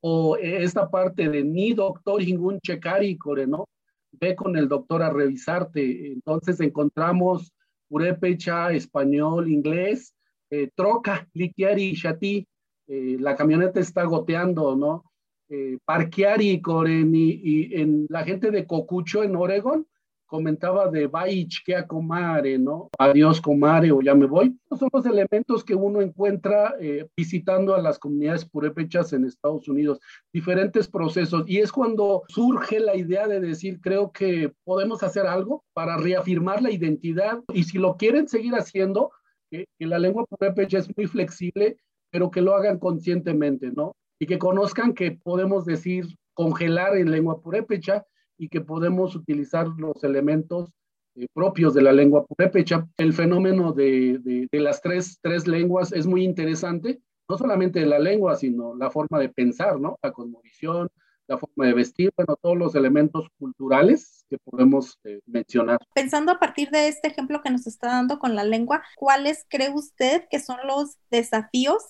o 0.00 0.36
esta 0.36 0.90
parte 0.90 1.28
de 1.28 1.44
ni 1.44 1.74
doctor 1.74 2.20
ningún 2.24 2.58
checari, 2.60 3.16
¿no? 3.46 3.68
Ve 4.10 4.34
con 4.34 4.56
el 4.56 4.66
doctor 4.66 5.00
a 5.02 5.10
revisarte. 5.10 6.08
Entonces 6.08 6.58
encontramos 6.60 7.52
purépecha, 7.88 8.72
español, 8.72 9.48
inglés, 9.48 10.12
eh, 10.50 10.70
troca, 10.74 11.28
liquiari, 11.34 11.94
chati, 11.94 12.46
eh, 12.88 13.16
la 13.20 13.36
camioneta 13.36 13.78
está 13.78 14.04
goteando, 14.04 14.74
¿no? 14.74 15.04
Eh, 15.48 15.78
parqueari, 15.84 16.60
coreni, 16.60 17.40
y 17.42 17.80
en 17.80 18.06
la 18.08 18.24
gente 18.24 18.50
de 18.50 18.66
Cocucho, 18.66 19.22
en 19.22 19.36
Oregon, 19.36 19.86
comentaba 20.30 20.88
de 20.88 21.08
Baich, 21.08 21.64
que 21.64 21.74
a 21.74 21.86
comare, 21.86 22.56
¿no? 22.56 22.88
Adiós, 22.98 23.40
comare, 23.40 23.90
o 23.90 24.00
ya 24.00 24.14
me 24.14 24.26
voy. 24.26 24.56
son 24.78 24.88
los 24.92 25.04
elementos 25.04 25.64
que 25.64 25.74
uno 25.74 26.00
encuentra 26.00 26.76
eh, 26.80 27.08
visitando 27.16 27.74
a 27.74 27.82
las 27.82 27.98
comunidades 27.98 28.44
purépechas 28.44 29.12
en 29.12 29.24
Estados 29.24 29.68
Unidos, 29.68 29.98
diferentes 30.32 30.86
procesos. 30.86 31.42
Y 31.46 31.58
es 31.58 31.72
cuando 31.72 32.22
surge 32.28 32.78
la 32.78 32.94
idea 32.94 33.26
de 33.26 33.40
decir, 33.40 33.80
creo 33.80 34.12
que 34.12 34.52
podemos 34.62 35.02
hacer 35.02 35.26
algo 35.26 35.64
para 35.72 35.96
reafirmar 35.96 36.62
la 36.62 36.70
identidad. 36.70 37.40
Y 37.52 37.64
si 37.64 37.78
lo 37.78 37.96
quieren 37.96 38.28
seguir 38.28 38.54
haciendo, 38.54 39.10
que, 39.50 39.66
que 39.78 39.86
la 39.86 39.98
lengua 39.98 40.24
purépecha 40.26 40.78
es 40.78 40.96
muy 40.96 41.08
flexible, 41.08 41.76
pero 42.12 42.30
que 42.30 42.40
lo 42.40 42.54
hagan 42.54 42.78
conscientemente, 42.78 43.72
¿no? 43.72 43.96
Y 44.20 44.26
que 44.26 44.38
conozcan 44.38 44.94
que 44.94 45.10
podemos 45.10 45.64
decir 45.64 46.06
congelar 46.34 46.96
en 46.96 47.10
lengua 47.10 47.40
purépecha 47.40 48.06
y 48.40 48.48
que 48.48 48.62
podemos 48.62 49.14
utilizar 49.14 49.68
los 49.76 50.02
elementos 50.02 50.70
eh, 51.14 51.26
propios 51.34 51.74
de 51.74 51.82
la 51.82 51.92
lengua 51.92 52.24
purépecha. 52.24 52.88
El 52.96 53.12
fenómeno 53.12 53.72
de, 53.72 54.48
las 54.50 54.80
tres, 54.80 55.20
lenguas 55.46 55.92
es 55.92 56.06
muy 56.06 56.24
interesante, 56.24 57.02
no 57.28 57.36
solamente 57.36 57.84
la 57.84 57.98
lengua, 57.98 58.36
sino 58.36 58.74
la 58.74 58.90
forma 58.90 59.18
de 59.18 59.28
pensar. 59.28 59.76
La 60.02 60.12
cosmovisión, 60.12 60.88
la 61.28 61.36
forma 61.36 61.66
de 61.66 61.74
vestir, 61.74 62.10
bueno, 62.16 62.34
todos 62.40 62.56
los 62.56 62.74
elementos 62.74 63.28
culturales 63.38 64.24
que 64.30 64.38
podemos 64.38 64.98
eh, 65.04 65.20
mencionar. 65.26 65.78
Pensando 65.94 66.32
a 66.32 66.40
partir 66.40 66.70
de 66.70 66.88
este 66.88 67.08
ejemplo 67.08 67.42
que 67.42 67.50
nos 67.50 67.66
está 67.66 67.88
dando 67.88 68.18
con 68.18 68.34
la 68.34 68.44
lengua, 68.44 68.82
¿cuáles 68.96 69.44
cree 69.50 69.68
usted 69.68 70.24
que 70.30 70.40
son 70.40 70.56
los 70.66 70.96
desafíos 71.10 71.82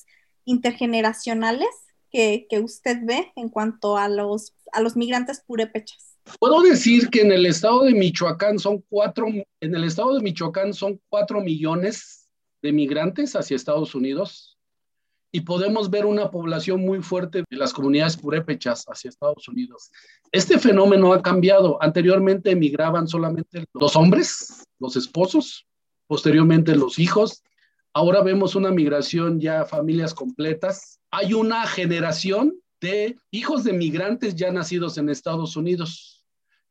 intergeneracionales 0.45 1.71
que, 2.11 2.49
que 2.51 2.59
usted 2.59 2.99
ve 3.05 3.31
en 3.37 3.51
cuanto 3.51 3.97
a 3.97 4.09
los, 4.09 4.53
a 4.73 4.81
los 4.81 4.97
migrantes 4.97 5.45
purépechas? 5.47 6.10
Puedo 6.39 6.63
decir 6.63 7.09
que 7.09 7.23
en 7.23 7.33
el 7.33 7.47
estado 7.47 7.85
de 7.85 7.95
Michoacán 7.95 8.59
son 8.59 8.85
cuatro, 8.89 9.27
en 9.27 9.75
el 9.75 9.85
estado 9.85 10.15
de 10.15 10.23
Michoacán 10.23 10.73
son 10.73 11.01
cuatro 11.09 11.41
millones 11.41 12.29
de 12.63 12.73
migrantes 12.73 13.35
hacia 13.37 13.57
Estados 13.57 13.95
Unidos 13.95 14.59
y 15.33 15.43
podemos 15.43 15.91
ver 15.91 16.07
una 16.07 16.31
población 16.31 16.81
muy 16.81 17.03
fuerte 17.03 17.45
de 17.49 17.57
las 17.57 17.73
comunidades 17.73 18.17
purépechas 18.17 18.85
hacia 18.87 19.09
Estados 19.09 19.47
Unidos. 19.49 19.91
Este 20.33 20.59
fenómeno 20.59 21.13
ha 21.13 21.23
cambiado. 21.23 21.81
Anteriormente 21.81 22.51
emigraban 22.51 23.07
solamente 23.07 23.65
los 23.75 23.95
hombres, 23.97 24.65
los 24.79 24.97
esposos, 24.97 25.67
posteriormente 26.07 26.75
los 26.75 26.99
hijos. 26.99 27.43
Ahora 27.93 28.23
vemos 28.23 28.55
una 28.55 28.71
migración 28.71 29.41
ya 29.41 29.65
familias 29.65 30.15
completas. 30.15 30.99
Hay 31.11 31.35
una 31.35 31.67
generación 31.67 32.61
de 32.81 33.19
hijos 33.31 33.65
de 33.65 33.73
migrantes 33.73 34.35
ya 34.35 34.51
nacidos 34.51 34.99
en 34.99 35.09
Estados 35.09 35.57
Unidos, 35.57 36.25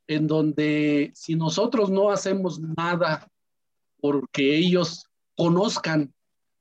en 0.08 0.28
donde 0.28 1.12
si 1.14 1.36
nosotros 1.36 1.90
no 1.90 2.10
hacemos 2.10 2.60
nada 2.60 3.28
porque 4.02 4.58
ellos 4.58 5.06
conozcan 5.36 6.14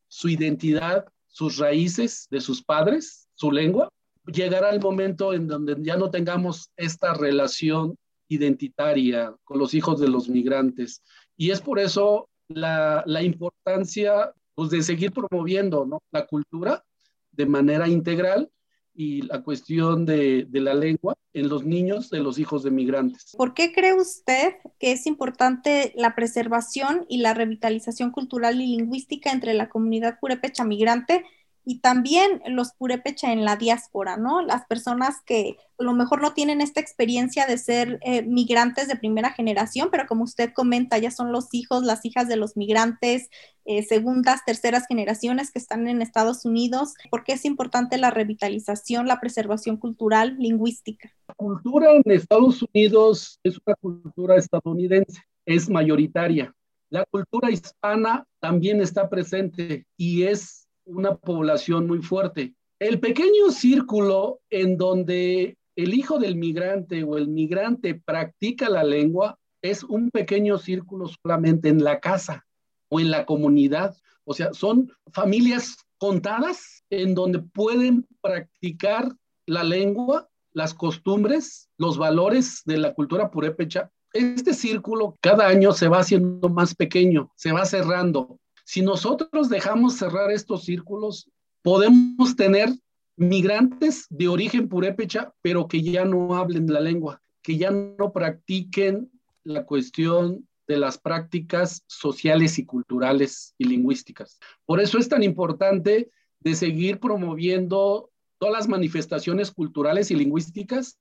su 0.08 0.28
identidad, 0.28 1.06
sus 1.26 1.58
raíces 1.58 2.26
de 2.30 2.40
sus 2.40 2.62
padres, 2.62 3.28
su 3.34 3.50
lengua, 3.50 3.88
llegará 4.26 4.70
el 4.70 4.80
momento 4.80 5.32
en 5.32 5.46
donde 5.46 5.76
ya 5.80 5.96
no 5.96 6.10
tengamos 6.10 6.70
esta 6.76 7.14
relación 7.14 7.96
identitaria 8.28 9.34
con 9.44 9.58
los 9.58 9.72
hijos 9.72 10.00
de 10.00 10.08
los 10.08 10.28
migrantes. 10.28 11.02
Y 11.36 11.50
es 11.50 11.60
por 11.60 11.78
eso 11.78 12.28
la, 12.48 13.02
la 13.06 13.22
importancia 13.22 14.32
pues, 14.54 14.70
de 14.70 14.82
seguir 14.82 15.12
promoviendo 15.12 15.86
¿no? 15.86 16.02
la 16.10 16.26
cultura 16.26 16.84
de 17.32 17.46
manera 17.46 17.88
integral 17.88 18.50
y 18.98 19.22
la 19.22 19.42
cuestión 19.44 20.04
de, 20.04 20.44
de, 20.48 20.60
la 20.60 20.74
lengua 20.74 21.14
en 21.32 21.48
los 21.48 21.64
niños 21.64 22.10
de 22.10 22.18
los 22.18 22.36
hijos 22.40 22.64
de 22.64 22.72
migrantes. 22.72 23.32
¿Por 23.36 23.54
qué 23.54 23.72
cree 23.72 23.94
usted 23.94 24.54
que 24.80 24.90
es 24.90 25.06
importante 25.06 25.92
la 25.94 26.16
preservación 26.16 27.06
y 27.08 27.18
la 27.18 27.32
revitalización 27.32 28.10
cultural 28.10 28.60
y 28.60 28.66
lingüística 28.66 29.30
entre 29.30 29.54
la 29.54 29.68
comunidad 29.68 30.18
purépecha 30.18 30.64
migrante 30.64 31.24
y 31.68 31.80
también 31.80 32.40
los 32.46 32.72
purépecha 32.72 33.30
en 33.30 33.44
la 33.44 33.56
diáspora, 33.56 34.16
¿no? 34.16 34.40
Las 34.40 34.64
personas 34.64 35.16
que 35.26 35.58
a 35.78 35.84
lo 35.84 35.92
mejor 35.92 36.22
no 36.22 36.32
tienen 36.32 36.62
esta 36.62 36.80
experiencia 36.80 37.44
de 37.46 37.58
ser 37.58 37.98
eh, 38.00 38.22
migrantes 38.22 38.88
de 38.88 38.96
primera 38.96 39.32
generación, 39.32 39.90
pero 39.92 40.06
como 40.06 40.24
usted 40.24 40.54
comenta, 40.54 40.96
ya 40.96 41.10
son 41.10 41.30
los 41.30 41.52
hijos, 41.52 41.84
las 41.84 42.06
hijas 42.06 42.26
de 42.26 42.36
los 42.36 42.56
migrantes, 42.56 43.28
eh, 43.66 43.82
segundas, 43.82 44.46
terceras 44.46 44.86
generaciones 44.88 45.50
que 45.50 45.58
están 45.58 45.88
en 45.88 46.00
Estados 46.00 46.46
Unidos. 46.46 46.94
¿Por 47.10 47.22
qué 47.22 47.34
es 47.34 47.44
importante 47.44 47.98
la 47.98 48.10
revitalización, 48.10 49.06
la 49.06 49.20
preservación 49.20 49.76
cultural, 49.76 50.36
lingüística? 50.38 51.10
La 51.28 51.34
cultura 51.34 51.92
en 51.92 52.10
Estados 52.10 52.64
Unidos 52.72 53.40
es 53.42 53.58
una 53.66 53.76
cultura 53.76 54.36
estadounidense, 54.36 55.20
es 55.44 55.68
mayoritaria. 55.68 56.50
La 56.88 57.04
cultura 57.10 57.50
hispana 57.50 58.24
también 58.40 58.80
está 58.80 59.10
presente 59.10 59.84
y 59.98 60.22
es 60.22 60.67
una 60.88 61.14
población 61.16 61.86
muy 61.86 62.02
fuerte. 62.02 62.54
El 62.78 63.00
pequeño 63.00 63.50
círculo 63.50 64.40
en 64.50 64.76
donde 64.76 65.56
el 65.76 65.94
hijo 65.94 66.18
del 66.18 66.36
migrante 66.36 67.04
o 67.04 67.16
el 67.16 67.28
migrante 67.28 67.94
practica 67.94 68.68
la 68.68 68.84
lengua 68.84 69.38
es 69.62 69.84
un 69.84 70.10
pequeño 70.10 70.58
círculo 70.58 71.06
solamente 71.22 71.68
en 71.68 71.84
la 71.84 72.00
casa 72.00 72.46
o 72.88 73.00
en 73.00 73.10
la 73.10 73.26
comunidad. 73.26 73.96
O 74.24 74.34
sea, 74.34 74.52
son 74.54 74.90
familias 75.12 75.76
contadas 75.98 76.84
en 76.90 77.14
donde 77.14 77.40
pueden 77.40 78.06
practicar 78.20 79.14
la 79.46 79.64
lengua, 79.64 80.28
las 80.52 80.74
costumbres, 80.74 81.68
los 81.76 81.98
valores 81.98 82.62
de 82.64 82.78
la 82.78 82.94
cultura 82.94 83.30
purépecha. 83.30 83.90
Este 84.12 84.54
círculo 84.54 85.16
cada 85.20 85.48
año 85.48 85.72
se 85.72 85.88
va 85.88 85.98
haciendo 85.98 86.48
más 86.48 86.74
pequeño, 86.74 87.30
se 87.36 87.52
va 87.52 87.64
cerrando. 87.64 88.38
Si 88.68 88.82
nosotros 88.82 89.48
dejamos 89.48 89.94
cerrar 89.94 90.30
estos 90.30 90.64
círculos, 90.64 91.30
podemos 91.62 92.36
tener 92.36 92.68
migrantes 93.16 94.06
de 94.10 94.28
origen 94.28 94.68
purépecha, 94.68 95.32
pero 95.40 95.66
que 95.66 95.80
ya 95.80 96.04
no 96.04 96.36
hablen 96.36 96.70
la 96.70 96.80
lengua, 96.80 97.18
que 97.40 97.56
ya 97.56 97.70
no 97.70 98.12
practiquen 98.12 99.10
la 99.42 99.64
cuestión 99.64 100.46
de 100.66 100.76
las 100.76 100.98
prácticas 100.98 101.82
sociales 101.86 102.58
y 102.58 102.66
culturales 102.66 103.54
y 103.56 103.64
lingüísticas. 103.64 104.38
Por 104.66 104.82
eso 104.82 104.98
es 104.98 105.08
tan 105.08 105.22
importante 105.22 106.10
de 106.40 106.54
seguir 106.54 107.00
promoviendo 107.00 108.10
todas 108.36 108.52
las 108.52 108.68
manifestaciones 108.68 109.50
culturales 109.50 110.10
y 110.10 110.14
lingüísticas 110.14 110.98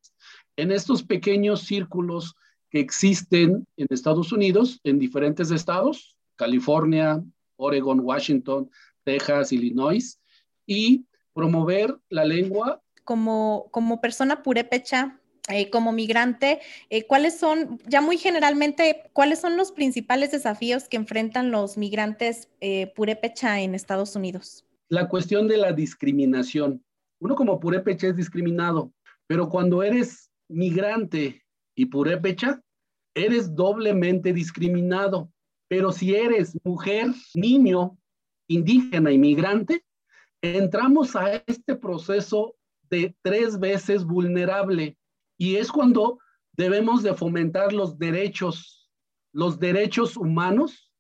en 0.56 0.72
estos 0.72 1.04
pequeños 1.04 1.64
círculos 1.64 2.34
que 2.70 2.80
existen 2.80 3.68
en 3.76 3.88
Estados 3.90 4.32
Unidos, 4.32 4.80
en 4.86 5.00
diferentes 5.00 5.52
estados, 5.52 6.16
California, 6.38 7.22
Oregon, 7.58 8.00
Washington, 8.00 8.70
Texas, 9.04 9.52
Illinois, 9.52 10.20
y 10.66 11.06
promover 11.34 11.98
la 12.10 12.26
lengua. 12.26 12.82
Como, 13.04 13.68
como 13.72 14.02
persona 14.02 14.44
purépecha, 14.44 15.20
eh, 15.50 15.70
como 15.70 15.94
migrante, 15.94 16.60
eh, 16.90 17.08
¿cuáles 17.08 17.40
son, 17.40 17.80
ya 17.88 18.02
muy 18.02 18.18
generalmente, 18.18 19.10
cuáles 19.14 19.40
son 19.40 19.56
los 19.56 19.72
principales 19.72 20.32
desafíos 20.32 20.90
que 20.90 20.98
enfrentan 20.98 21.52
los 21.52 21.78
migrantes 21.78 22.50
eh, 22.60 22.92
purépecha 22.96 23.62
en 23.62 23.74
Estados 23.74 24.16
Unidos? 24.18 24.66
La 24.90 25.08
cuestión 25.08 25.48
de 25.48 25.58
la 25.58 25.72
discriminación. 25.72 26.84
Uno 27.20 27.36
como 27.36 27.62
purépecha 27.62 28.08
es 28.08 28.18
discriminado, 28.18 28.92
pero 29.26 29.48
cuando 29.48 29.84
eres 29.84 30.30
migrante 30.50 31.44
y 31.76 31.86
purépecha, 31.86 32.62
eres 33.14 33.56
doblemente 33.56 34.34
discriminado 34.34 35.32
pero 35.68 35.92
si 35.92 36.16
eres 36.16 36.58
mujer, 36.64 37.08
niño, 37.34 37.98
indígena, 38.48 39.12
inmigrante, 39.12 39.84
entramos 40.42 41.16
a 41.16 41.36
este 41.48 41.76
proceso 41.76 42.56
de 42.90 43.16
tres 43.22 43.60
veces 43.60 44.06
vulnerable 44.06 44.98
y 45.38 45.58
es 45.58 45.72
cuando 45.72 46.20
debemos 46.54 47.04
de 47.04 47.14
fomentar 47.14 47.74
los 47.74 47.98
derechos, 47.98 48.90
los 49.34 49.60
derechos 49.60 50.16
humanos, 50.16 50.92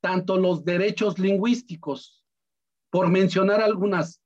tanto 0.00 0.36
los 0.36 0.64
derechos 0.64 1.18
lingüísticos. 1.18 2.24
Por 2.90 3.08
mencionar 3.08 3.60
algunas, 3.60 4.22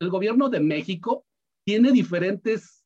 el 0.00 0.10
gobierno 0.10 0.48
de 0.48 0.60
México 0.60 1.24
tiene 1.64 1.92
diferentes 1.92 2.84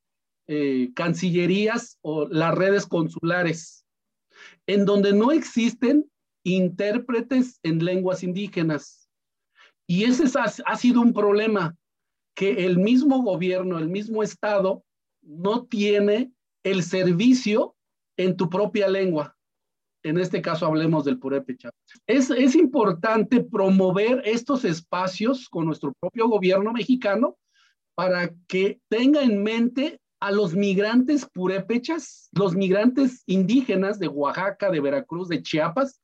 eh, 0.49 0.91
cancillerías 0.95 1.99
o 2.03 2.27
las 2.27 2.55
redes 2.55 2.87
consulares 2.87 3.87
en 4.67 4.85
donde 4.85 5.13
no 5.13 5.31
existen 5.33 6.11
intérpretes 6.45 7.61
en 7.63 7.85
lenguas 7.85 8.23
indígenas. 8.23 9.09
Y 9.87 10.05
ese 10.05 10.25
ha, 10.39 10.77
sido 10.77 11.01
un 11.01 11.13
problema, 11.13 11.77
que 12.35 12.65
el 12.65 12.79
mismo 12.79 13.23
gobierno, 13.23 13.79
el 13.79 13.89
mismo 13.89 14.23
Estado, 14.23 14.85
no 15.23 15.67
tiene 15.67 16.33
el 16.65 16.83
servicio 16.83 17.77
en 18.17 18.37
tu 18.37 18.49
propia 18.49 18.89
lengua. 18.89 19.37
En 20.05 20.19
este 20.19 20.43
caso 20.43 20.67
hablemos 20.67 21.05
del 21.05 21.19
purépecha. 21.19 21.71
Es, 22.07 22.31
es 22.31 22.57
importante 22.57 23.45
promover 23.45 24.23
estos 24.25 24.65
espacios 24.65 25.49
con 25.49 25.67
nuestro 25.67 25.93
propio 26.01 26.29
gobierno 26.29 26.73
mexicano 26.73 27.37
para 27.95 28.33
que 28.49 28.81
tenga 28.89 29.23
en 29.23 29.43
mente 29.43 30.01
a 30.21 30.31
los 30.31 30.55
migrantes 30.55 31.27
purépechas, 31.27 32.29
los 32.33 32.55
migrantes 32.55 33.23
indígenas 33.27 33.99
de 33.99 34.09
Oaxaca, 34.09 34.71
de 34.71 34.81
Veracruz, 34.81 35.29
de 35.29 35.43
Chiapas, 35.43 36.01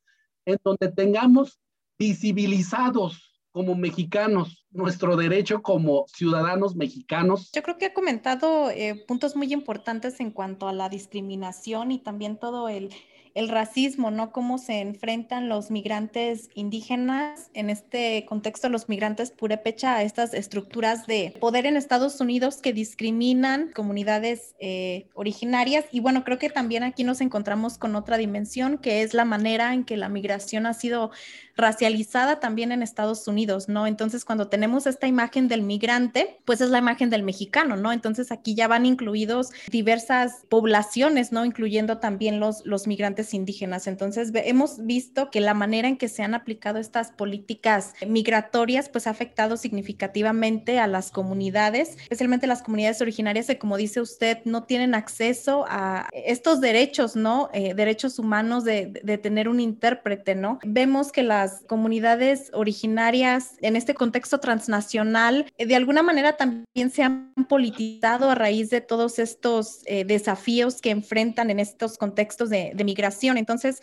en 0.49 0.59
donde 0.65 0.91
tengamos 0.91 1.61
visibilizados 1.99 3.43
como 3.53 3.75
mexicanos 3.75 4.67
nuestro 4.71 5.17
derecho 5.17 5.63
como 5.63 6.07
ciudadanos 6.09 6.75
mexicanos. 6.75 7.51
Yo 7.53 7.63
creo 7.63 7.77
que 7.77 7.87
ha 7.87 7.95
comentado 7.95 8.71
eh, 8.71 9.05
puntos 9.07 9.37
muy 9.37 9.53
importantes 9.53 10.21
en 10.21 10.31
cuanto 10.31 10.69
a 10.69 10.73
la 10.73 10.89
discriminación 10.89 11.91
y 11.91 11.99
también 11.99 12.39
todo 12.39 12.69
el 12.69 12.91
el 13.35 13.49
racismo, 13.49 14.11
¿no? 14.11 14.33
Cómo 14.33 14.59
se 14.59 14.81
enfrentan 14.81 15.49
los 15.49 15.71
migrantes 15.71 16.49
indígenas, 16.55 17.51
en 17.55 17.71
este 17.71 18.25
contexto 18.27 18.69
los 18.69 18.88
migrantes 18.88 19.31
purépecha, 19.31 19.97
a 19.97 20.03
estas 20.03 20.35
estructuras 20.35 21.07
de 21.07 21.35
poder 21.41 21.67
en 21.67 21.77
Estados 21.77 22.21
Unidos 22.21 22.59
que 22.59 22.73
discriminan 22.73 23.71
comunidades 23.73 24.55
eh, 24.61 25.07
originarias. 25.14 25.85
Y 25.93 26.01
bueno, 26.01 26.25
creo 26.25 26.38
que 26.38 26.51
también 26.51 26.83
aquí 26.83 27.05
nos 27.05 27.21
encontramos 27.21 27.79
con 27.79 27.97
otra 27.97 28.17
dimensión, 28.17 28.79
que 28.79 29.03
es 29.03 29.14
la 29.14 29.25
manera 29.25 29.75
en 29.75 29.85
que 29.85 29.97
la 29.97 30.09
migración 30.09 30.67
ha 30.67 30.75
sido 30.75 31.11
racializada 31.59 32.38
también 32.38 32.71
en 32.73 32.83
Estados 32.83 33.27
Unidos, 33.27 33.68
¿no? 33.68 33.87
Entonces, 33.87 34.25
cuando 34.25 34.49
tenemos 34.49 34.87
esta 34.87 35.09
imagen 35.09 35.49
del 35.49 35.62
migrante, 35.62 36.38
pues 36.44 36.61
es 36.61 36.71
la 36.71 36.79
imagen 36.79 37.11
del 37.11 37.25
mexicano, 37.25 37.77
¿no? 37.77 37.92
Entonces, 37.92 38.31
aquí 38.31 38.55
ya 38.55 38.68
van 38.68 38.87
incluidos 38.87 39.51
diversas 39.71 40.44
poblaciones, 40.49 41.33
¿no? 41.33 41.44
Incluyendo 41.44 41.99
también 41.99 42.38
los, 42.38 42.64
los 42.64 42.87
migrantes 42.87 43.35
indígenas. 43.35 43.88
Entonces, 43.88 44.31
hemos 44.35 44.87
visto 44.87 45.31
que 45.31 45.40
la 45.40 45.53
manera 45.53 45.88
en 45.88 45.99
que 45.99 46.09
se 46.09 46.23
han 46.23 46.35
aplicado 46.35 46.79
estas 46.79 47.11
políticas 47.11 47.92
migratorias, 48.07 48.88
pues 48.88 49.09
ha 49.09 49.11
afectado 49.11 49.57
significativamente 49.57 50.79
a 50.79 50.87
las 50.87 51.11
comunidades, 51.11 51.97
especialmente 52.03 52.47
las 52.47 52.62
comunidades 52.62 53.01
originarias 53.01 53.49
que, 53.49 53.59
como 53.59 53.77
dice 53.77 54.01
usted, 54.01 54.38
no 54.44 54.62
tienen 54.62 54.94
acceso 54.94 55.64
a 55.68 56.09
estos 56.12 56.61
derechos, 56.61 57.16
¿no? 57.16 57.51
Eh, 57.53 57.75
derechos 57.75 58.21
humanos 58.21 58.62
de, 58.62 59.01
de 59.03 59.18
tener 59.18 59.49
un 59.49 59.59
intérprete, 59.59 60.37
¿no? 60.37 60.61
Vemos 60.64 61.11
que 61.11 61.25
las 61.25 61.48
comunidades 61.67 62.51
originarias 62.53 63.55
en 63.61 63.77
este 63.77 63.95
contexto 63.95 64.41
transnacional, 64.41 65.51
eh, 65.59 65.67
de 65.67 65.77
alguna 65.77 66.03
manera 66.03 66.37
también 66.37 66.91
se 66.91 67.03
han 67.03 67.33
politizado 67.49 68.31
a 68.31 68.35
raíz 68.35 68.71
de 68.71 68.81
todos 68.81 69.19
estos 69.19 69.81
eh, 69.87 70.05
desafíos 70.05 70.81
que 70.81 70.91
enfrentan 70.91 71.51
en 71.51 71.61
estos 71.61 71.99
contextos 71.99 72.51
de, 72.51 72.75
migración 72.85 73.37
entonces, 73.39 73.83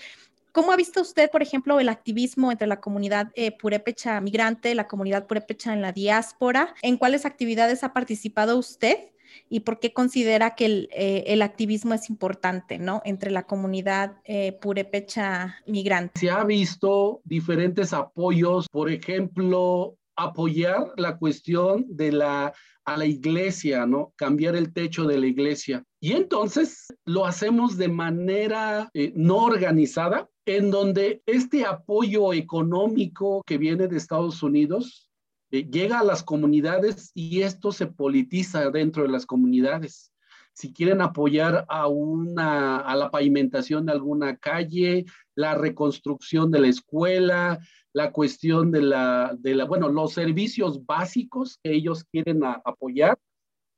¿Cómo 0.51 0.71
ha 0.71 0.78
visto 0.78 1.01
usted, 1.01 1.30
por 1.30 1.41
ejemplo, 1.43 1.82
el 1.82 1.89
activismo 1.89 2.49
entre 2.49 2.65
la 2.65 2.80
comunidad 2.80 3.30
eh, 3.36 3.51
purépecha 3.51 4.21
migrante, 4.21 4.73
la 4.73 4.88
comunidad 4.88 5.28
purépecha 5.28 5.73
en 5.73 5.82
la 5.82 5.91
diáspora? 5.91 6.73
¿En 6.82 6.95
cuáles 6.95 7.25
actividades 7.25 7.84
ha 7.84 7.91
participado 7.91 8.58
usted? 8.58 9.10
Y 9.50 9.62
por 9.62 9.80
qué 9.80 9.93
considera 9.93 10.56
que 10.56 10.65
el, 10.65 10.89
eh, 10.91 11.41
activismo 11.41 11.93
es 11.93 12.10
importante, 12.10 12.80
¿no? 12.80 13.02
Entre 13.06 13.32
la 13.32 13.43
comunidad 13.43 14.17
eh, 14.26 14.58
purépecha 14.62 15.58
migrante. 15.67 16.19
Se 16.19 16.30
ha 16.30 16.43
visto 16.43 17.21
diferentes 17.24 17.93
apoyos, 17.93 18.67
por 18.71 18.89
ejemplo, 18.89 19.98
apoyar 20.15 20.91
la 20.98 21.17
cuestión 21.17 21.86
de 21.89 22.12
la 22.12 22.54
a 22.86 22.98
la 22.98 23.06
iglesia, 23.06 23.86
¿no? 23.86 24.13
Cambiar 24.15 24.56
el 24.56 24.71
techo 24.71 25.06
de 25.06 25.17
la 25.17 25.26
iglesia. 25.26 25.84
Y 26.00 26.13
entonces 26.13 26.86
lo 27.04 27.26
hacemos 27.26 27.78
de 27.78 27.88
manera 27.88 28.89
eh, 28.93 29.12
no 29.15 29.38
organizada, 29.38 30.30
en 30.45 30.69
donde 30.69 31.24
este 31.26 31.65
apoyo 31.65 32.32
económico 32.32 33.41
que 33.45 33.58
viene 33.58 33.88
de 33.88 33.98
Estados 33.98 34.43
Unidos 34.43 35.10
eh, 35.51 35.69
llega 35.69 35.99
a 35.99 36.03
las 36.03 36.23
comunidades 36.23 37.12
y 37.13 37.41
esto 37.41 37.71
se 37.71 37.88
politiza 37.88 38.69
dentro 38.71 39.03
de 39.03 39.10
las 39.10 39.25
comunidades. 39.25 40.12
Si 40.53 40.71
quieren 40.71 41.01
apoyar 41.01 41.65
a, 41.67 41.88
una, 41.88 42.77
a 42.77 42.95
la 42.95 43.12
pavimentación 43.12 43.86
de 43.86 43.91
alguna 43.91 44.38
calle, 44.38 45.05
la 45.36 45.55
reconstrucción 45.55 46.49
de 46.49 46.60
la 46.60 46.67
escuela, 46.69 47.60
la 47.93 48.12
cuestión 48.12 48.71
de 48.71 48.81
la, 48.81 49.36
de 49.38 49.55
la, 49.55 49.65
bueno, 49.65 49.89
los 49.89 50.13
servicios 50.13 50.86
básicos 50.86 51.60
que 51.62 51.73
ellos 51.73 52.05
quieren 52.05 52.41
apoyar 52.43 53.17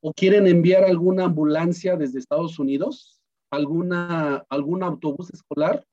o 0.02 0.14
quieren 0.14 0.48
enviar 0.48 0.84
alguna 0.84 1.26
ambulancia 1.26 1.96
desde 1.98 2.20
Estados 2.20 2.60
Unidos, 2.60 3.20
alguna, 3.52 4.46
algún 4.50 4.84
autobús 4.84 5.32
escolar. 5.32 5.86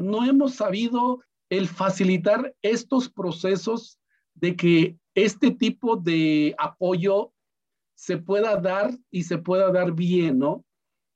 No 0.00 0.24
hemos 0.24 0.54
sabido 0.54 1.20
el 1.50 1.68
facilitar 1.68 2.54
estos 2.62 3.10
procesos 3.10 3.98
de 4.34 4.56
que 4.56 4.96
este 5.14 5.50
tipo 5.50 5.96
de 5.96 6.54
apoyo 6.58 7.32
se 7.94 8.18
pueda 8.18 8.56
dar 8.56 8.96
y 9.10 9.22
se 9.24 9.38
pueda 9.38 9.70
dar 9.70 9.92
bien, 9.92 10.38
¿no? 10.38 10.64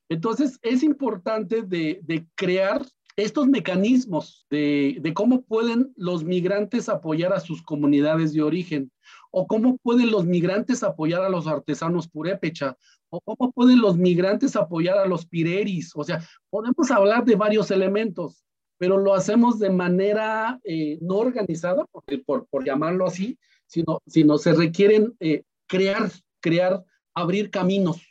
Entonces, 0.09 0.59
es 0.61 0.83
importante 0.83 1.61
de, 1.63 1.99
de 2.03 2.25
crear 2.35 2.85
estos 3.17 3.47
mecanismos 3.47 4.45
de, 4.51 5.11
cómo 5.15 5.41
pueden 5.41 5.91
los 5.95 6.23
migrantes 6.23 6.87
apoyar 6.87 7.33
a 7.33 7.39
sus 7.39 7.63
comunidades 7.63 8.31
de 8.31 8.43
origen, 8.43 8.91
o 9.31 9.47
cómo 9.47 9.77
pueden 9.77 10.11
los 10.11 10.25
migrantes 10.25 10.83
apoyar 10.83 11.23
a 11.23 11.29
los 11.29 11.47
artesanos 11.47 12.07
purépecha, 12.07 12.77
o 13.09 13.19
cómo 13.21 13.51
pueden 13.51 13.81
los 13.81 13.97
migrantes 13.97 14.55
apoyar 14.55 14.99
a 14.99 15.07
los 15.07 15.25
pireris. 15.25 15.93
O 15.95 16.03
sea, 16.03 16.21
podemos 16.51 16.91
hablar 16.91 17.25
de 17.25 17.35
varios 17.35 17.71
elementos, 17.71 18.45
pero 18.77 18.99
lo 18.99 19.15
hacemos 19.15 19.57
de 19.57 19.71
manera 19.71 20.59
eh, 20.63 20.99
no 21.01 21.15
organizada, 21.15 21.85
por, 22.25 22.45
por, 22.47 22.63
llamarlo 22.63 23.07
así, 23.07 23.39
sino, 23.67 24.01
sino 24.07 24.37
se 24.37 24.53
requieren 24.53 25.15
eh, 25.19 25.43
crear, 25.67 26.09
crear, 26.39 26.83
abrir 27.13 27.51
caminos 27.51 28.01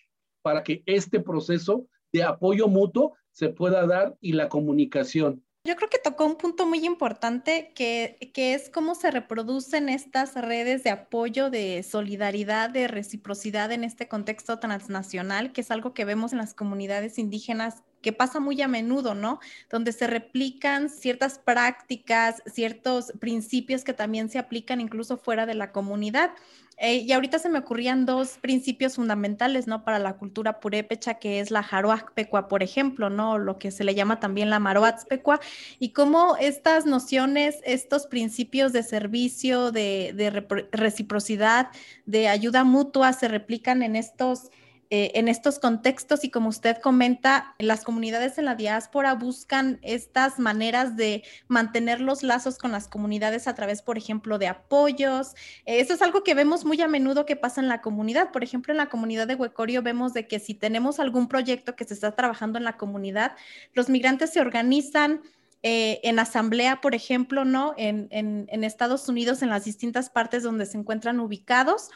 para 0.42 0.62
que 0.62 0.82
este 0.86 1.20
proceso 1.20 1.86
de 2.12 2.22
apoyo 2.22 2.68
mutuo 2.68 3.14
se 3.32 3.48
pueda 3.48 3.86
dar 3.86 4.16
y 4.20 4.32
la 4.32 4.48
comunicación. 4.48 5.42
Yo 5.64 5.74
creo 5.74 5.90
que 5.90 5.98
tocó 5.98 6.24
un 6.24 6.36
punto 6.36 6.64
muy 6.64 6.86
importante 6.86 7.72
que, 7.74 8.30
que, 8.32 8.54
es 8.54 8.70
cómo 8.70 8.94
se 8.94 9.10
reproducen 9.10 9.88
estas 9.88 10.36
redes 10.36 10.84
de 10.84 10.90
apoyo, 10.90 11.50
de 11.50 11.82
solidaridad, 11.82 12.70
de 12.70 12.86
reciprocidad 12.86 13.72
en 13.72 13.82
este 13.82 14.06
contexto 14.06 14.60
transnacional, 14.60 15.52
que 15.52 15.62
es 15.62 15.72
algo 15.72 15.92
que 15.92 16.04
vemos 16.04 16.30
en 16.32 16.38
las 16.38 16.54
comunidades 16.54 17.18
indígenas 17.18 17.82
que 18.06 18.12
pasa 18.12 18.38
muy 18.38 18.62
a 18.62 18.68
menudo, 18.68 19.16
¿no? 19.16 19.40
Donde 19.68 19.90
se 19.90 20.06
replican 20.06 20.90
ciertas 20.90 21.40
prácticas, 21.40 22.40
ciertos 22.46 23.12
principios 23.18 23.82
que 23.82 23.94
también 23.94 24.30
se 24.30 24.38
aplican 24.38 24.80
incluso 24.80 25.16
fuera 25.16 25.44
de 25.44 25.54
la 25.54 25.72
comunidad. 25.72 26.30
Eh, 26.76 26.98
y 26.98 27.10
ahorita 27.10 27.40
se 27.40 27.48
me 27.48 27.58
ocurrían 27.58 28.06
dos 28.06 28.38
principios 28.40 28.94
fundamentales, 28.94 29.66
¿no? 29.66 29.82
Para 29.82 29.98
la 29.98 30.18
cultura 30.18 30.60
purépecha, 30.60 31.14
que 31.14 31.40
es 31.40 31.50
la 31.50 31.64
jaroacpecua, 31.64 32.46
por 32.46 32.62
ejemplo, 32.62 33.10
¿no? 33.10 33.38
Lo 33.38 33.58
que 33.58 33.72
se 33.72 33.82
le 33.82 33.96
llama 33.96 34.20
también 34.20 34.50
la 34.50 34.60
maroatzpecua, 34.60 35.40
y 35.80 35.88
cómo 35.88 36.36
estas 36.36 36.86
nociones, 36.86 37.56
estos 37.64 38.06
principios 38.06 38.72
de 38.72 38.84
servicio, 38.84 39.72
de 39.72 40.68
reciprocidad, 40.70 41.70
de 42.04 42.28
ayuda 42.28 42.62
mutua, 42.62 43.12
se 43.14 43.26
replican 43.26 43.82
en 43.82 43.96
estos 43.96 44.52
eh, 44.88 45.12
en 45.14 45.26
estos 45.26 45.58
contextos 45.58 46.22
y 46.22 46.30
como 46.30 46.48
usted 46.48 46.76
comenta, 46.78 47.56
las 47.58 47.82
comunidades 47.82 48.38
en 48.38 48.44
la 48.44 48.54
diáspora 48.54 49.14
buscan 49.14 49.80
estas 49.82 50.38
maneras 50.38 50.96
de 50.96 51.24
mantener 51.48 52.00
los 52.00 52.22
lazos 52.22 52.56
con 52.56 52.70
las 52.70 52.86
comunidades 52.86 53.48
a 53.48 53.54
través, 53.54 53.82
por 53.82 53.98
ejemplo, 53.98 54.38
de 54.38 54.46
apoyos. 54.46 55.34
Eh, 55.64 55.80
eso 55.80 55.92
es 55.92 56.02
algo 56.02 56.22
que 56.22 56.34
vemos 56.34 56.64
muy 56.64 56.80
a 56.80 56.86
menudo 56.86 57.26
que 57.26 57.34
pasa 57.34 57.60
en 57.60 57.66
la 57.66 57.80
comunidad. 57.80 58.30
Por 58.30 58.44
ejemplo, 58.44 58.72
en 58.72 58.78
la 58.78 58.88
comunidad 58.88 59.26
de 59.26 59.34
Huecorio 59.34 59.82
vemos 59.82 60.14
de 60.14 60.28
que 60.28 60.38
si 60.38 60.54
tenemos 60.54 61.00
algún 61.00 61.26
proyecto 61.26 61.74
que 61.74 61.84
se 61.84 61.94
está 61.94 62.14
trabajando 62.14 62.58
en 62.58 62.64
la 62.64 62.76
comunidad, 62.76 63.32
los 63.72 63.88
migrantes 63.88 64.32
se 64.32 64.40
organizan. 64.40 65.22
Eh, 65.62 66.00
en 66.04 66.20
asamblea, 66.20 66.80
por 66.80 66.94
ejemplo, 66.94 67.44
¿no? 67.44 67.74
En, 67.76 68.06
en 68.10 68.62
Estados 68.62 69.08
Unidos, 69.08 69.42
en 69.42 69.48
las 69.48 69.64
distintas 69.64 70.10
partes 70.10 70.44
donde 70.44 70.64
se 70.64 70.78
encuentran 70.78 71.18
ubicados, 71.18 71.90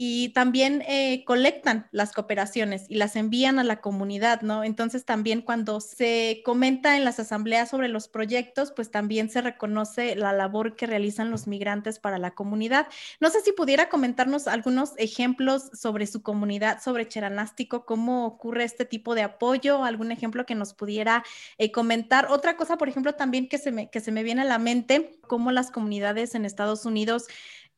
y 0.00 0.28
también 0.28 0.84
eh, 0.86 1.24
colectan 1.24 1.88
las 1.90 2.12
cooperaciones 2.12 2.86
y 2.88 2.94
las 2.94 3.16
envían 3.16 3.58
a 3.58 3.64
la 3.64 3.80
comunidad, 3.80 4.42
¿no? 4.42 4.62
Entonces 4.62 5.04
también 5.04 5.42
cuando 5.42 5.80
se 5.80 6.40
comenta 6.44 6.96
en 6.96 7.04
las 7.04 7.18
asambleas 7.18 7.68
sobre 7.68 7.88
los 7.88 8.06
proyectos, 8.06 8.70
pues 8.70 8.92
también 8.92 9.28
se 9.28 9.40
reconoce 9.40 10.14
la 10.14 10.32
labor 10.32 10.76
que 10.76 10.86
realizan 10.86 11.32
los 11.32 11.48
migrantes 11.48 11.98
para 11.98 12.18
la 12.18 12.30
comunidad. 12.30 12.86
No 13.18 13.28
sé 13.28 13.40
si 13.40 13.50
pudiera 13.50 13.88
comentarnos 13.88 14.46
algunos 14.46 14.92
ejemplos 14.98 15.68
sobre 15.72 16.06
su 16.06 16.22
comunidad, 16.22 16.80
sobre 16.80 17.08
Cheranástico, 17.08 17.84
cómo 17.84 18.24
ocurre 18.24 18.62
este 18.62 18.84
tipo 18.84 19.16
de 19.16 19.22
apoyo, 19.22 19.82
algún 19.82 20.12
ejemplo 20.12 20.46
que 20.46 20.54
nos 20.54 20.74
pudiera 20.74 21.24
eh, 21.58 21.72
comentar. 21.72 22.28
Otra 22.30 22.56
cosa, 22.56 22.78
por 22.78 22.88
ejemplo, 22.88 23.16
también 23.16 23.48
que 23.48 23.58
se 23.58 23.72
me, 23.72 23.90
que 23.90 23.98
se 23.98 24.12
me 24.12 24.22
viene 24.22 24.42
a 24.42 24.44
la 24.44 24.60
mente, 24.60 25.18
cómo 25.26 25.50
las 25.50 25.72
comunidades 25.72 26.36
en 26.36 26.44
Estados 26.44 26.84
Unidos 26.84 27.26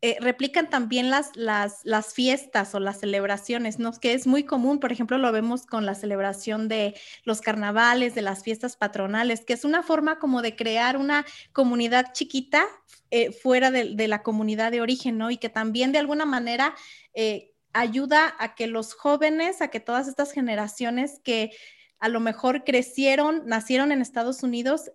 eh, 0.02 0.16
replican 0.18 0.70
también 0.70 1.10
las, 1.10 1.30
las, 1.36 2.14
fiestas 2.14 2.74
o 2.74 2.80
las 2.80 3.00
celebraciones, 3.00 3.78
¿no? 3.78 3.92
Que 3.92 4.14
es 4.14 4.26
muy 4.26 4.44
común, 4.44 4.80
por 4.80 4.92
ejemplo, 4.92 5.18
lo 5.18 5.30
vemos 5.30 5.66
con 5.66 5.84
la 5.84 5.94
celebración 5.94 6.68
de 6.68 6.98
los 7.24 7.42
carnavales, 7.42 8.14
de 8.14 8.22
las 8.22 8.42
fiestas 8.42 8.78
patronales, 8.78 9.44
que 9.44 9.52
es 9.52 9.62
una 9.62 9.82
forma 9.82 10.18
como 10.18 10.40
de 10.40 10.56
crear 10.56 10.96
una 10.96 11.26
comunidad 11.52 12.14
chiquita 12.14 12.64
eh, 13.10 13.30
fuera 13.30 13.70
de, 13.70 14.08
la 14.08 14.22
comunidad 14.22 14.70
de 14.72 14.80
origen, 14.80 15.18
¿no? 15.18 15.30
Y 15.30 15.36
que 15.36 15.50
también 15.50 15.92
de 15.92 15.98
alguna 15.98 16.24
manera 16.24 16.74
eh, 17.12 17.52
ayuda 17.74 18.34
a 18.38 18.54
que 18.54 18.68
los 18.68 18.94
jóvenes, 18.94 19.60
a 19.60 19.68
que 19.68 19.80
todas 19.80 20.08
estas 20.08 20.32
generaciones 20.32 21.20
que 21.22 21.50
a 21.98 22.08
lo 22.08 22.20
mejor 22.20 22.64
crecieron, 22.64 23.42
nacieron 23.44 23.92
en 23.92 24.00
Estados 24.00 24.42
Unidos, 24.42 24.92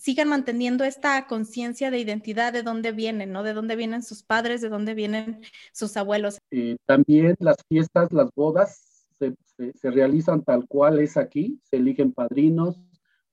sigan 0.00 0.28
manteniendo 0.28 0.84
esta 0.84 1.26
conciencia 1.26 1.90
de 1.90 1.98
identidad 1.98 2.52
de 2.52 2.62
dónde 2.62 2.92
vienen, 2.92 3.32
¿no? 3.32 3.42
De 3.42 3.52
dónde 3.52 3.76
vienen 3.76 4.02
sus 4.02 4.22
padres, 4.22 4.62
de 4.62 4.70
dónde 4.70 4.94
vienen 4.94 5.42
sus 5.72 5.96
abuelos. 5.96 6.38
Eh, 6.50 6.76
también 6.86 7.36
las 7.38 7.56
fiestas, 7.68 8.10
las 8.10 8.30
bodas 8.34 9.06
se, 9.18 9.90
realizan 9.90 10.42
tal 10.42 10.66
cual 10.66 11.00
es 11.00 11.18
aquí, 11.18 11.60
se 11.64 11.76
eligen 11.76 12.12
padrinos, 12.12 12.80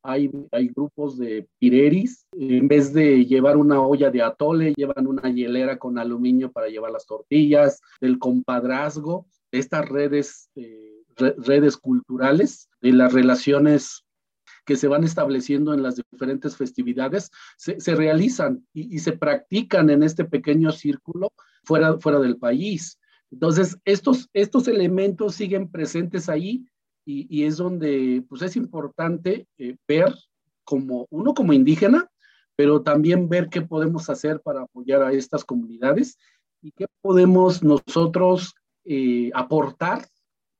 hay, 0.04 0.30
hay, 0.52 0.68
grupos 0.68 1.18
de 1.18 1.48
pireris, 1.60 2.28
en 2.34 2.68
vez 2.68 2.94
de 2.94 3.26
llevar 3.26 3.58
una 3.58 3.82
olla 3.82 4.10
de 4.10 4.22
atole, 4.22 4.74
llevan 4.76 5.08
una 5.08 5.30
hielera 5.30 5.80
con 5.80 5.98
aluminio 5.98 6.52
para 6.52 6.68
llevar 6.68 6.92
las 6.92 7.06
tortillas, 7.06 7.82
el 8.02 8.20
compadrazgo, 8.20 9.26
estas 9.52 9.88
redes, 9.88 10.50
eh, 10.56 11.04
redes 11.16 11.78
culturales, 11.78 12.70
de 12.82 12.92
las 12.94 13.14
relaciones 13.14 14.06
que 14.68 14.76
se 14.76 14.90
van 14.90 15.06
estableciendo 15.06 15.74
en 15.74 15.82
las 15.82 15.96
diferentes 15.96 16.58
festividades, 16.58 17.32
se, 17.56 17.96
realizan 17.96 18.68
y, 18.74 19.00
se 19.00 19.14
practican 19.14 19.90
en 19.90 20.04
este 20.04 20.26
pequeño 20.26 20.74
círculo 20.74 21.32
fuera, 21.64 21.98
fuera 21.98 22.20
del 22.20 22.38
país. 22.38 23.00
Entonces, 23.32 23.78
estos, 23.86 24.30
estos 24.34 24.68
elementos 24.68 25.36
siguen 25.36 25.72
presentes 25.72 26.28
ahí 26.28 26.66
y, 27.06 27.46
es 27.46 27.56
donde 27.56 28.26
pues, 28.28 28.42
es 28.42 28.58
importante 28.58 29.48
eh, 29.58 29.78
ver 29.88 30.14
como 30.66 31.08
uno 31.12 31.34
como 31.34 31.54
indígena, 31.54 32.12
pero 32.58 32.82
también 32.82 33.30
ver 33.30 33.48
qué 33.48 33.62
podemos 33.62 34.10
hacer 34.10 34.42
para 34.42 34.64
apoyar 34.64 35.02
a 35.02 35.14
estas 35.14 35.46
comunidades 35.46 36.18
y 36.62 36.72
qué 36.72 36.88
podemos 37.02 37.64
nosotros 37.64 38.54
eh, 38.84 39.32
aportar 39.34 40.06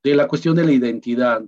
de 0.02 0.14
la 0.14 0.26
cuestión 0.26 0.56
de 0.56 0.64
la 0.64 0.72
identidad. 0.72 1.44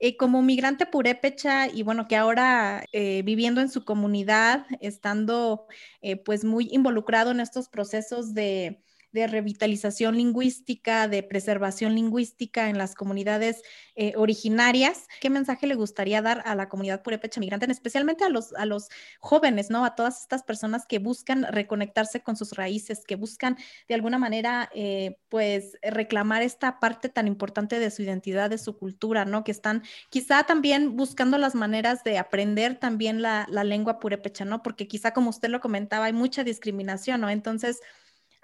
Eh, 0.00 0.16
como 0.16 0.42
migrante 0.42 0.86
purépecha 0.86 1.68
y 1.68 1.82
bueno, 1.82 2.08
que 2.08 2.16
ahora 2.16 2.84
eh, 2.92 3.22
viviendo 3.22 3.60
en 3.60 3.70
su 3.70 3.84
comunidad, 3.84 4.66
estando 4.80 5.66
eh, 6.02 6.16
pues 6.16 6.44
muy 6.44 6.68
involucrado 6.72 7.30
en 7.30 7.40
estos 7.40 7.68
procesos 7.68 8.34
de, 8.34 8.82
de 9.14 9.28
revitalización 9.28 10.16
lingüística, 10.16 11.06
de 11.06 11.22
preservación 11.22 11.94
lingüística 11.94 12.68
en 12.68 12.78
las 12.78 12.96
comunidades 12.96 13.62
eh, 13.94 14.12
originarias. 14.16 15.06
¿Qué 15.20 15.30
mensaje 15.30 15.68
le 15.68 15.76
gustaría 15.76 16.20
dar 16.20 16.42
a 16.44 16.56
la 16.56 16.68
comunidad 16.68 17.02
purépecha 17.02 17.38
migrante, 17.38 17.70
especialmente 17.70 18.24
a 18.24 18.28
los, 18.28 18.52
a 18.54 18.66
los 18.66 18.88
jóvenes, 19.20 19.70
¿no? 19.70 19.84
A 19.84 19.94
todas 19.94 20.20
estas 20.20 20.42
personas 20.42 20.84
que 20.84 20.98
buscan 20.98 21.44
reconectarse 21.44 22.24
con 22.24 22.34
sus 22.34 22.54
raíces, 22.54 23.04
que 23.06 23.14
buscan 23.14 23.56
de 23.88 23.94
alguna 23.94 24.18
manera, 24.18 24.68
eh, 24.74 25.16
pues, 25.28 25.78
reclamar 25.80 26.42
esta 26.42 26.80
parte 26.80 27.08
tan 27.08 27.28
importante 27.28 27.78
de 27.78 27.92
su 27.92 28.02
identidad, 28.02 28.50
de 28.50 28.58
su 28.58 28.76
cultura, 28.76 29.24
¿no? 29.24 29.44
Que 29.44 29.52
están 29.52 29.84
quizá 30.10 30.42
también 30.42 30.96
buscando 30.96 31.38
las 31.38 31.54
maneras 31.54 32.02
de 32.02 32.18
aprender 32.18 32.80
también 32.80 33.22
la, 33.22 33.46
la 33.48 33.62
lengua 33.62 34.00
purépecha, 34.00 34.44
¿no? 34.44 34.64
Porque 34.64 34.88
quizá, 34.88 35.12
como 35.12 35.30
usted 35.30 35.50
lo 35.50 35.60
comentaba, 35.60 36.06
hay 36.06 36.12
mucha 36.12 36.42
discriminación, 36.42 37.20
¿no? 37.20 37.30
Entonces, 37.30 37.80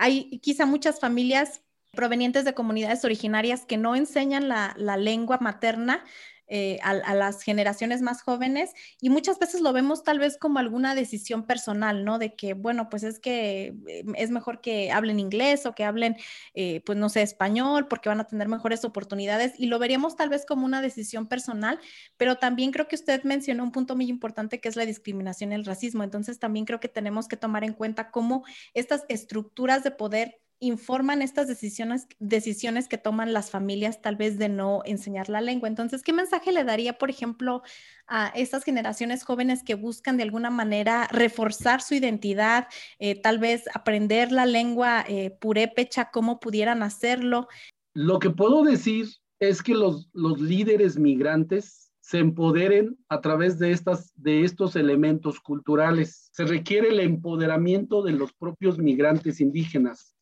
hay 0.01 0.39
quizá 0.39 0.65
muchas 0.65 0.99
familias 0.99 1.63
provenientes 1.93 2.47
de 2.47 2.55
comunidades 2.55 3.05
originarias 3.05 3.67
que 3.67 3.77
no 3.77 3.95
enseñan 3.95 4.49
la, 4.49 4.75
lengua 4.97 5.39
materna 5.41 6.03
eh, 6.53 6.81
a, 6.83 7.15
las 7.15 7.43
generaciones 7.43 8.03
más 8.03 8.23
jóvenes 8.23 8.73
y 9.01 9.09
muchas 9.09 9.39
veces 9.39 9.61
lo 9.61 9.73
vemos 9.73 10.03
tal 10.03 10.19
vez 10.19 10.37
como 10.37 10.59
alguna 10.59 10.97
decisión 10.97 11.47
personal, 11.47 12.05
¿no? 12.05 12.19
De 12.19 12.35
que, 12.35 12.55
bueno, 12.55 12.89
pues 12.89 13.05
es 13.05 13.21
que 13.21 13.77
eh, 13.87 14.05
es 14.17 14.33
mejor 14.33 14.61
que 14.61 14.91
hablen 14.91 15.21
inglés 15.21 15.65
o 15.65 15.77
que 15.77 15.85
hablen, 15.85 16.17
eh, 16.55 16.83
pues 16.85 16.99
no 16.99 17.09
sé, 17.09 17.23
español, 17.23 17.87
porque 17.87 18.09
van 18.09 18.19
a 18.19 18.27
tener 18.27 18.49
mejores 18.49 18.85
oportunidades 18.85 19.53
y 19.59 19.67
lo 19.67 19.79
veríamos 19.79 20.17
tal 20.17 20.29
vez 20.29 20.45
como 20.45 20.67
una 20.67 20.83
decisión 20.83 21.29
personal, 21.29 21.79
pero 22.17 22.35
también 22.39 22.73
creo 22.73 22.89
que 22.89 22.97
usted 22.97 23.23
mencionó 23.23 23.63
un 23.63 23.71
punto 23.71 23.95
muy 23.95 24.09
importante 24.09 24.61
que 24.61 24.69
es 24.69 24.75
la 24.75 24.87
discriminación 24.87 25.53
y 25.53 25.55
el 25.55 25.65
racismo. 25.65 26.03
Entonces 26.03 26.41
también 26.41 26.65
creo 26.65 26.81
que 26.81 26.89
tenemos 26.89 27.29
que 27.29 27.37
tomar 27.37 27.63
en 27.63 27.75
cuenta 27.75 28.11
cómo 28.11 28.45
estas 28.75 29.05
estructuras 29.09 29.85
de 29.85 29.93
poder 29.93 30.40
informan 30.61 31.23
estas 31.23 31.49
decisiones, 31.49 32.07
decisiones 32.19 32.87
que 32.87 32.99
toman 32.99 33.33
las 33.33 33.51
familias 33.51 34.03
tal 34.03 34.17
vez 34.17 34.39
de 34.39 34.51
no 34.51 34.83
enseñar 34.85 35.31
la 35.31 35.41
lengua. 35.41 35.69
Entonces, 35.69 36.03
¿qué 36.03 36.13
mensaje 36.13 36.53
le 36.53 36.65
daría, 36.65 36.99
por 36.99 37.09
ejemplo, 37.09 37.63
a 38.07 38.29
estas 38.29 38.63
generaciones 38.63 39.25
jóvenes 39.25 39.63
que 39.65 39.75
buscan 39.75 40.19
de 40.19 40.23
alguna 40.23 40.51
manera 40.51 41.09
reforzar 41.11 41.81
su 41.81 41.95
identidad, 41.95 42.69
eh, 42.99 43.21
tal 43.21 43.39
vez 43.39 43.65
aprender 43.75 44.33
la 44.33 44.45
lengua 44.45 45.03
eh, 45.09 45.31
purépecha, 45.41 46.11
cómo 46.11 46.41
pudieran 46.41 46.83
hacerlo? 46.83 47.49
Lo 47.95 48.19
que 48.19 48.31
puedo 48.31 48.63
decir 48.63 49.09
es 49.41 49.63
que 49.63 49.75
los, 49.75 50.11
los 50.13 50.39
líderes 50.41 50.99
migrantes 50.99 51.91
se 52.01 52.19
empoderen 52.19 52.99
a 53.09 53.23
través 53.23 53.59
de, 53.59 53.73
estas, 53.73 54.13
de 54.17 54.45
estos 54.45 54.77
elementos 54.77 55.41
culturales. 55.41 56.29
Se 56.33 56.45
requiere 56.45 56.89
el 56.89 57.01
empoderamiento 57.01 58.03
de 58.03 58.13
los 58.13 58.33
propios 58.35 58.79
migrantes 58.79 59.41
indígenas 59.41 60.17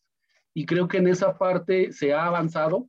y 0.54 0.66
creo 0.66 0.88
que 0.88 0.98
en 0.98 1.08
esa 1.08 1.37
parte 1.38 1.92
se 1.92 2.12
ha 2.12 2.26
avanzado, 2.26 2.88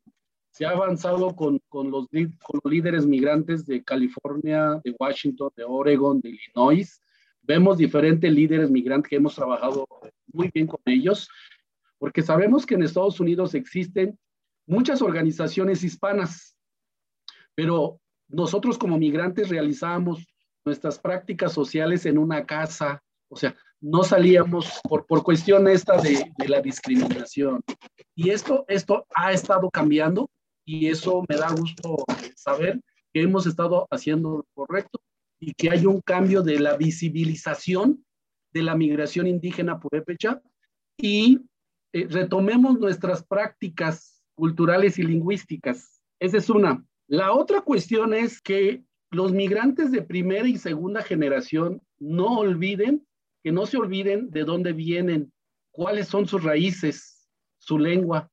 se 0.52 0.66
ha 0.66 0.72
avanzado 0.72 1.36
con, 1.36 1.60
con, 1.70 1.92
los, 1.92 2.08
con 2.08 2.60
los 2.64 2.72
líderes 2.74 3.06
migrantes 3.06 3.66
de 3.66 3.84
California, 3.84 4.80
de 4.84 4.96
Washington, 5.00 5.52
de 5.56 5.64
Oregon, 5.64 6.20
de 6.22 6.30
Illinois. 6.30 7.02
Vemos 7.42 7.78
diferentes 7.78 8.32
líderes 8.32 8.70
migrantes 8.70 9.10
que 9.10 9.16
hemos 9.16 9.36
trabajado 9.36 9.88
muy 10.34 10.50
bien 10.54 10.68
con 10.68 10.80
ellos, 10.86 11.30
porque 11.98 12.22
sabemos 12.22 12.66
que 12.66 12.76
en 12.76 12.84
Estados 12.84 13.20
Unidos 13.20 13.54
existen 13.56 14.18
muchas 14.66 15.02
organizaciones 15.02 15.84
hispanas, 15.84 16.56
pero 17.56 18.00
nosotros 18.28 18.78
como 18.78 18.98
migrantes 18.98 19.50
realizamos 19.50 20.26
nuestras 20.64 21.00
prácticas 21.00 21.54
sociales 21.54 22.06
en 22.06 22.18
una 22.18 22.46
casa, 22.46 23.02
o 23.28 23.36
sea, 23.36 23.56
no 23.82 24.04
salíamos 24.04 24.80
por, 24.88 25.06
por 25.06 25.24
cuestión 25.24 25.68
esta 25.68 26.02
de, 26.02 26.32
de, 26.38 26.48
la 26.48 26.62
discriminación. 26.62 27.62
Y 28.16 28.30
esto, 28.30 28.66
esto 28.68 29.06
ha 29.16 29.32
estado 29.32 29.70
cambiando 29.70 30.30
y 30.66 30.88
eso 30.88 31.24
me 31.28 31.38
da 31.38 31.52
gusto 31.52 31.98
saber 32.36 32.82
que 33.14 33.22
hemos 33.22 33.48
estado 33.48 33.88
haciendo 33.90 34.38
lo 34.38 34.46
correcto 34.54 35.00
y 35.40 35.54
que 35.54 35.70
hay 35.72 35.86
un 35.86 36.02
cambio 36.02 36.42
de 36.42 36.60
la 36.60 36.76
visibilización 36.76 38.04
de 38.52 38.64
la 38.64 38.76
migración 38.76 39.28
indígena 39.28 39.80
purépecha 39.80 40.42
y 40.98 41.40
eh, 41.94 42.08
retomemos 42.10 42.80
nuestras 42.80 43.24
prácticas 43.24 44.24
culturales 44.36 45.00
y 45.00 45.04
lingüísticas. 45.04 46.02
Esa 46.20 46.38
es 46.38 46.50
una. 46.50 46.86
La 47.08 47.34
otra 47.34 47.62
cuestión 47.62 48.14
es 48.14 48.42
que 48.42 48.84
los 49.12 49.32
migrantes 49.32 49.92
de 49.92 50.02
primera 50.02 50.48
y 50.48 50.58
segunda 50.58 51.02
generación 51.02 51.82
no 51.98 52.40
olviden 52.40 53.08
que 53.44 53.52
no 53.52 53.66
se 53.66 53.78
olviden 53.78 54.30
de 54.32 54.44
dónde 54.44 54.74
vienen, 54.74 55.32
cuáles 55.72 56.08
son 56.08 56.28
sus 56.28 56.44
raíces, 56.44 57.28
su 57.58 57.78
lengua, 57.78 58.30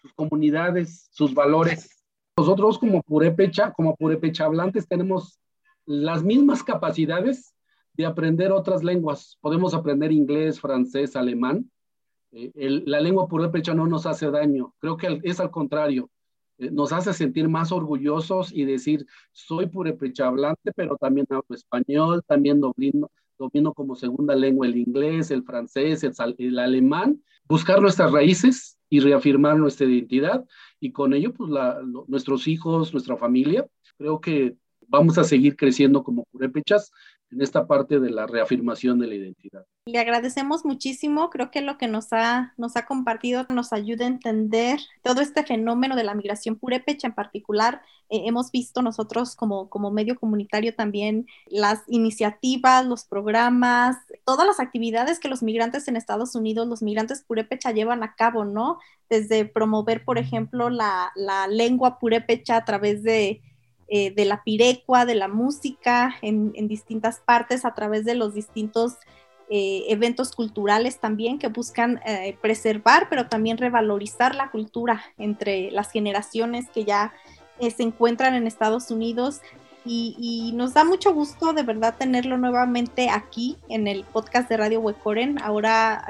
sus 0.00 0.12
comunidades, 0.14 1.08
sus 1.10 1.34
valores. 1.34 1.90
Nosotros 2.36 2.78
como 2.78 3.02
purépecha, 3.02 3.72
como 3.72 3.96
purépecha 3.96 4.44
hablantes, 4.44 4.86
tenemos 4.86 5.40
las 5.86 6.22
mismas 6.22 6.62
capacidades 6.62 7.54
de 7.94 8.06
aprender 8.06 8.52
otras 8.52 8.84
lenguas. 8.84 9.38
Podemos 9.40 9.74
aprender 9.74 10.12
inglés, 10.12 10.60
francés, 10.60 11.16
alemán. 11.16 11.70
Eh, 12.32 12.82
la 12.84 13.00
lengua 13.00 13.26
purépecha 13.28 13.72
no 13.74 13.86
nos 13.86 14.04
hace 14.04 14.30
daño. 14.30 14.74
Creo 14.78 14.96
que 14.96 15.20
es 15.22 15.40
al 15.40 15.50
contrario. 15.50 16.10
Eh, 16.58 16.70
nos 16.70 16.92
hace 16.92 17.12
sentir 17.12 17.48
más 17.48 17.72
orgullosos 17.72 18.52
y 18.52 18.64
decir, 18.64 19.06
soy 19.32 19.66
purépecha 19.66 20.26
hablante, 20.26 20.72
pero 20.74 20.96
también 20.96 21.26
hablo 21.30 21.44
español, 21.50 22.22
también 22.26 22.60
domino, 22.60 23.10
domino 23.38 23.72
como 23.74 23.96
segunda 23.96 24.34
lengua 24.34 24.66
el 24.66 24.76
inglés, 24.76 25.30
el 25.30 25.42
francés, 25.42 26.04
el, 26.38 26.58
alemán, 26.58 27.22
buscar 27.44 27.80
nuestras 27.80 28.12
raíces 28.12 28.78
y 28.88 29.00
reafirmar 29.00 29.56
nuestra 29.58 29.86
identidad. 29.86 30.44
Y 30.80 30.92
con 30.92 31.14
ello, 31.14 31.32
pues 31.32 31.50
nuestros 32.08 32.48
hijos, 32.48 32.92
nuestra 32.92 33.16
familia, 33.16 33.66
creo 33.98 34.20
que 34.20 34.56
vamos 34.88 35.18
a 35.18 35.24
seguir 35.24 35.56
creciendo 35.56 36.02
como 36.02 36.24
purépechas 36.30 36.92
en 37.30 37.42
esta 37.42 37.66
parte 37.66 37.98
de 37.98 38.10
la 38.10 38.26
reafirmación 38.26 38.98
de 38.98 39.06
la 39.06 39.14
identidad. 39.14 39.64
Le 39.86 39.98
agradecemos 39.98 40.64
muchísimo, 40.64 41.30
creo 41.30 41.50
que 41.50 41.60
lo 41.60 41.78
que 41.78 41.88
nos 41.88 42.12
ha, 42.12 42.54
nos 42.56 42.76
ha 42.76 42.86
compartido 42.86 43.46
nos 43.52 43.72
ayuda 43.72 44.04
a 44.04 44.08
entender 44.08 44.80
todo 45.02 45.20
este 45.20 45.44
fenómeno 45.44 45.96
de 45.96 46.04
la 46.04 46.14
migración 46.14 46.56
purépecha 46.56 47.08
en 47.08 47.14
particular. 47.14 47.82
Eh, 48.08 48.22
hemos 48.26 48.50
visto 48.50 48.82
nosotros 48.82 49.36
como, 49.36 49.68
como 49.68 49.90
medio 49.90 50.16
comunitario 50.16 50.74
también 50.74 51.26
las 51.46 51.82
iniciativas, 51.88 52.86
los 52.86 53.04
programas, 53.04 53.96
todas 54.24 54.46
las 54.46 54.60
actividades 54.60 55.18
que 55.20 55.28
los 55.28 55.42
migrantes 55.42 55.88
en 55.88 55.96
Estados 55.96 56.34
Unidos, 56.34 56.66
los 56.66 56.82
migrantes 56.82 57.22
purépecha 57.22 57.72
llevan 57.72 58.02
a 58.02 58.14
cabo, 58.14 58.44
¿no? 58.44 58.78
Desde 59.08 59.44
promover, 59.44 60.04
por 60.04 60.18
ejemplo, 60.18 60.68
la, 60.68 61.12
la 61.14 61.46
lengua 61.46 61.98
purépecha 61.98 62.56
a 62.56 62.64
través 62.64 63.02
de 63.02 63.40
eh, 63.88 64.10
de 64.10 64.24
la 64.24 64.42
pirecua, 64.42 65.04
de 65.04 65.14
la 65.14 65.28
música 65.28 66.16
en, 66.20 66.52
distintas 66.66 67.20
partes 67.20 67.64
a 67.64 67.72
través 67.72 68.04
de 68.04 68.16
los 68.16 68.34
distintos 68.34 68.94
eh, 69.48 69.84
eventos 69.88 70.32
culturales 70.32 70.98
también 70.98 71.38
que 71.38 71.46
buscan 71.46 72.00
eh, 72.04 72.36
preservar, 72.40 73.06
pero 73.08 73.28
también 73.28 73.58
revalorizar 73.58 74.34
la 74.34 74.50
cultura 74.50 75.04
entre 75.18 75.70
las 75.70 75.92
generaciones 75.92 76.68
que 76.70 76.84
ya 76.84 77.12
se 77.60 77.82
encuentran 77.84 78.34
en 78.34 78.48
Estados 78.48 78.90
Unidos. 78.90 79.40
Y, 79.88 80.50
nos 80.56 80.74
da 80.74 80.84
mucho 80.84 81.14
gusto 81.14 81.52
de 81.52 81.62
verdad 81.62 81.94
tenerlo 81.96 82.38
nuevamente 82.38 83.08
aquí 83.08 83.56
en 83.68 83.86
el 83.86 84.02
podcast 84.02 84.48
de 84.48 84.56
Radio 84.56 84.80
Huecoren, 84.80 85.40
ahora 85.40 86.04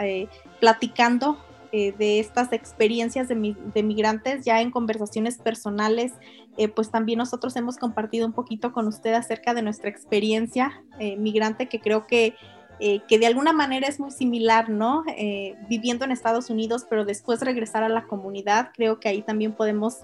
platicando 0.61 1.37
de 1.73 2.21
estas 2.21 2.53
experiencias 2.53 3.29
de, 3.29 3.57
de, 3.75 3.83
migrantes 3.83 4.45
ya 4.45 4.61
en 4.61 4.71
conversaciones 4.71 5.39
personales 5.39 6.13
eh, 6.57 6.69
pues 6.69 6.91
también 6.91 7.19
nosotros 7.19 7.55
hemos 7.57 7.77
compartido 7.77 8.27
un 8.27 8.33
poquito 8.33 8.73
con 8.73 8.87
usted 8.87 9.13
acerca 9.13 9.53
de 9.55 9.63
nuestra 9.63 9.91
experiencia 9.91 10.83
eh, 10.99 11.17
migrante, 11.17 11.69
que 11.69 11.81
creo 11.81 12.07
que, 12.07 12.35
eh, 12.81 13.01
que 13.09 13.19
de 13.19 13.27
alguna 13.27 13.53
manera 13.53 13.89
es 13.89 14.01
muy 14.01 14.11
similar, 14.11 14.71
¿no? 14.71 15.05
viviendo 15.69 16.05
en 16.05 16.13
Estados 16.13 16.51
Unidos, 16.51 16.87
pero 16.89 17.05
después 17.05 17.41
regresar 17.41 17.83
a 17.83 17.89
la 17.89 18.07
comunidad, 18.07 18.71
creo 18.75 19.01
que 19.01 19.09
ahí 19.09 19.23
también 19.23 19.53
podemos 19.53 19.99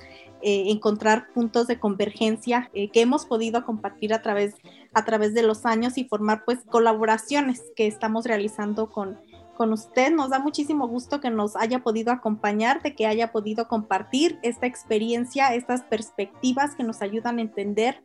encontrar 0.45 1.29
puntos 1.33 1.69
de 1.69 1.79
convergencia 1.79 2.69
que 2.73 3.01
hemos 3.01 3.27
podido 3.27 3.65
compartir 3.65 4.13
a 4.13 4.23
través, 4.23 4.57
a 4.93 5.05
través 5.05 5.35
de 5.35 5.43
los 5.43 5.65
años 5.67 5.99
y 5.99 6.05
formar 6.05 6.45
pues 6.45 6.59
colaboraciones 6.69 7.63
que 7.77 7.87
estamos 7.87 8.25
realizando 8.25 8.91
con 8.91 9.21
con 9.57 9.73
usted. 9.73 10.13
Nos 10.13 10.31
da 10.31 10.39
muchísimo 10.39 10.89
gusto 10.89 11.21
que 11.21 11.31
nos 11.31 11.57
haya 11.57 11.81
podido 11.81 12.13
acompañar, 12.13 12.83
de 12.83 12.95
que 12.95 13.07
haya 13.07 13.33
podido 13.33 13.69
compartir 13.69 14.39
esta 14.43 14.67
experiencia, 14.67 15.55
estas 15.55 15.83
perspectivas 15.83 16.75
que 16.75 16.85
nos 16.85 17.03
ayudan 17.03 17.39
a 17.39 17.43
entender 17.43 18.03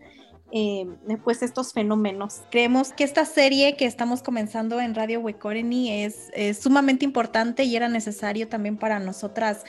eh, 0.52 0.86
pues 1.24 1.44
estos 1.44 1.74
fenómenos. 1.74 2.42
Creemos 2.52 2.94
que 2.94 3.04
esta 3.04 3.26
serie 3.26 3.76
que 3.76 3.86
estamos 3.86 4.24
comenzando 4.24 4.80
en 4.80 4.96
Radio 4.96 5.20
Huecoreni 5.20 6.04
es, 6.04 6.30
es, 6.34 6.60
sumamente 6.60 7.04
importante 7.04 7.66
y 7.66 7.76
era 7.76 7.90
necesario 7.90 8.48
también 8.48 8.78
para 8.78 9.00
nosotras 9.00 9.66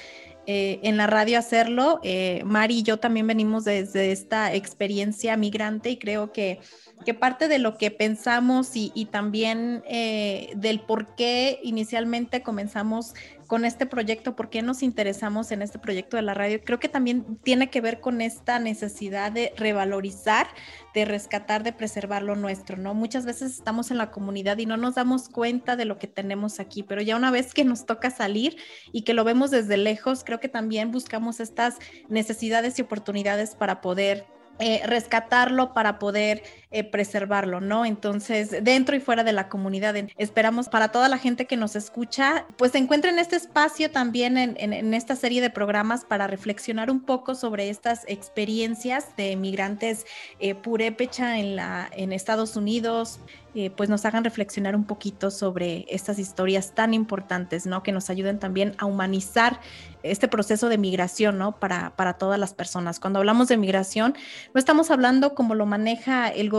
eh, 0.51 0.81
en 0.83 0.97
la 0.97 1.07
radio 1.07 1.39
hacerlo. 1.39 2.01
Eh, 2.03 2.43
Mari 2.47 2.79
y 2.79 2.83
yo 2.83 2.99
también 2.99 3.27
venimos 3.27 3.65
desde 3.65 4.13
esta 4.13 4.55
experiencia 4.55 5.37
migrante 5.37 5.91
y 5.91 5.99
creo 5.99 6.33
que, 6.33 6.61
que 7.05 7.15
parte 7.15 7.49
de 7.49 7.59
lo 7.59 7.77
que 7.77 7.91
pensamos 7.91 8.71
y, 8.75 9.09
también 9.11 9.83
eh, 9.87 10.53
del 10.57 10.81
por 10.81 11.15
qué 11.15 11.61
inicialmente 11.63 12.43
comenzamos 12.43 13.15
con 13.49 13.65
este 13.65 13.87
proyecto, 13.87 14.37
por 14.37 14.51
qué 14.51 14.61
nos 14.61 14.83
interesamos 14.83 15.51
en 15.53 15.63
este 15.63 15.79
proyecto 15.79 16.17
de 16.19 16.23
la 16.23 16.35
radio, 16.35 16.61
creo 16.63 16.79
que 16.79 16.91
también 16.91 17.39
tiene 17.43 17.71
que 17.71 17.81
ver 17.81 17.99
con 18.01 18.21
esta 18.21 18.59
necesidad 18.59 19.33
de 19.33 19.55
revalorizar, 19.57 20.49
de 20.93 21.07
rescatar, 21.07 21.63
de 21.63 21.73
preservar 21.73 22.23
lo 22.23 22.37
nuestro, 22.37 22.77
¿no? 22.77 22.93
Muchas 22.93 23.25
veces 23.25 23.53
estamos 23.53 23.91
en 23.91 23.97
la 23.97 24.11
comunidad 24.11 24.59
y 24.59 24.67
no 24.67 24.77
nos 24.77 24.97
damos 24.97 25.31
cuenta 25.31 25.77
de 25.77 25.87
lo 25.87 25.99
que 25.99 26.07
tenemos 26.07 26.61
aquí, 26.61 26.83
pero 26.83 27.01
ya 27.01 27.17
una 27.17 27.31
vez 27.31 27.55
que 27.55 27.65
nos 27.65 27.87
toca 27.87 28.11
salir 28.11 28.59
y 28.93 29.03
que 29.03 29.15
lo 29.15 29.25
vemos 29.25 29.51
desde 29.51 29.79
lejos, 29.79 30.25
creo 30.25 30.41
que 30.41 30.49
también 30.49 30.91
buscamos 30.91 31.41
estas 31.41 31.77
necesidades 32.09 32.79
y 32.79 32.83
oportunidades 32.83 33.55
para 33.55 33.81
poder 33.81 34.27
eh, 34.61 34.83
rescatarlo 34.85 35.73
para 35.73 36.01
poder 36.01 36.43
eh, 36.71 36.85
preservarlo, 36.85 37.63
¿no? 37.63 37.87
Entonces, 37.87 38.63
dentro 38.63 38.95
y 38.95 39.01
fuera 39.01 39.25
de 39.25 39.33
la 39.33 39.49
comunidad, 39.49 39.95
esperamos 40.19 40.69
para 40.69 40.89
toda 40.89 41.09
la 41.09 41.17
gente 41.17 41.47
que 41.47 41.57
nos 41.57 41.77
escucha, 41.77 42.45
pues 42.57 42.73
se 42.73 42.79
encuentren 42.79 43.19
este 43.19 43.37
espacio 43.37 43.91
también 43.91 44.37
en, 44.37 44.95
esta 44.95 45.17
serie 45.17 45.41
de 45.41 45.49
programas 45.49 46.05
para 46.05 46.27
reflexionar 46.27 46.91
un 46.91 47.01
poco 47.01 47.35
sobre 47.35 47.71
estas 47.71 48.05
experiencias 48.07 49.17
de 49.17 49.35
migrantes 49.37 50.05
eh, 50.41 50.55
purépecha 50.55 51.39
en, 51.39 51.57
la, 51.57 51.89
en 51.93 52.13
Estados 52.13 52.55
Unidos, 52.55 53.21
eh, 53.55 53.71
pues 53.71 53.89
nos 53.89 54.05
hagan 54.05 54.25
reflexionar 54.25 54.77
un 54.77 54.85
poquito 54.85 55.31
sobre 55.31 55.87
estas 55.89 56.19
historias 56.19 56.75
tan 56.75 56.93
importantes, 56.93 57.67
¿no? 57.67 57.83
Que 57.83 57.93
nos 57.93 58.11
ayuden 58.11 58.39
también 58.39 58.75
a 58.77 58.85
humanizar 58.85 59.59
este 60.03 60.29
proceso 60.29 60.69
de 60.69 60.79
migración, 60.79 61.39
¿no? 61.39 61.59
Para, 61.59 61.97
para 61.97 62.13
todas 62.13 62.39
las 62.39 62.53
personas. 62.53 63.01
Cuando 63.01 63.19
hablamos 63.19 63.49
de 63.49 63.57
migración, 63.57 64.15
no 64.55 64.59
estamos 64.59 64.91
hablando 64.91 65.35
como 65.35 65.55
lo 65.55 65.67
maneja 65.67 66.29
el 66.29 66.51
gobierno, 66.51 66.58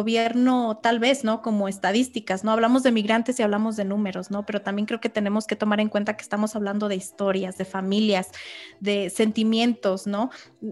tal 0.82 1.00
vez, 1.00 1.24
¿no? 1.24 1.42
Como 1.42 1.68
estadísticas, 1.68 2.44
¿no? 2.44 2.52
Hablamos 2.52 2.84
de 2.84 2.92
migrantes 2.92 3.40
y 3.40 3.44
hablamos 3.44 3.76
de 3.76 3.86
números, 3.86 4.32
¿no? 4.32 4.46
Pero 4.46 4.62
también 4.62 4.86
creo 4.86 5.00
que 5.00 5.10
tenemos 5.10 5.48
que 5.48 5.56
tomar 5.56 5.80
en 5.80 5.90
cuenta 5.90 6.16
que 6.16 6.24
estamos 6.24 6.56
hablando 6.56 6.88
de 6.88 6.96
historias, 6.96 7.58
de 7.58 7.66
familias, 7.66 8.32
de 8.80 9.10
sentimientos, 9.10 10.08
¿no? 10.08 10.30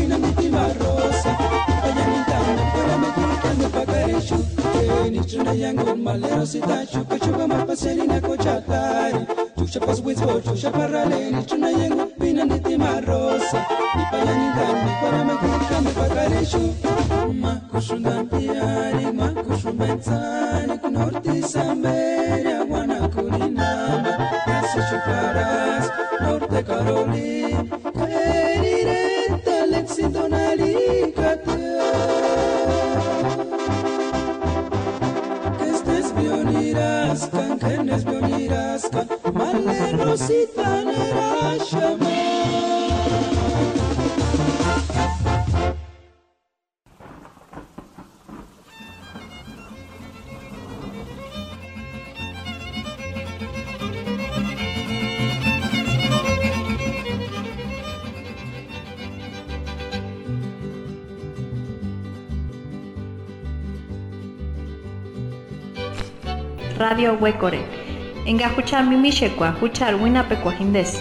Nilichunda 5.10 5.52
yangu 5.52 5.96
malero 5.96 6.46
sitashuka 6.46 7.18
chuka 7.18 7.48
mapaseli 7.48 8.06
na 8.06 8.20
kocha 8.20 8.60
tari 8.60 9.18
Chusha 9.58 9.80
pas 9.80 10.00
winsbo 10.04 10.40
chusha 10.40 10.70
parale 10.70 11.32
chuna 11.46 11.70
yangu 11.70 12.06
bina 12.18 12.44
niti 12.44 12.76
marosa. 12.76 13.66
Nipayani 13.96 14.48
dami 14.56 14.90
kwa 15.00 15.24
makika 15.24 15.80
mipakarishu 15.80 16.74
Makushunda 17.40 18.22
mpiari 18.22 19.12
makushumenzani 19.12 20.78
kunorti 20.78 21.42
samberi 21.42 22.54
wana 22.70 23.08
kuninama 23.08 24.18
Nasi 24.46 24.78
chukaras 24.90 25.90
norte 26.20 26.62
karoli. 26.62 27.56
Radio 66.78 67.16
Huecore 67.16 67.79
Enga 68.30 68.48
huchar 68.48 68.84
mimishekwa, 68.84 69.50
huchar 69.50 69.94
winape 70.02 70.36
kwa 70.36 70.52
hindes. 70.52 70.98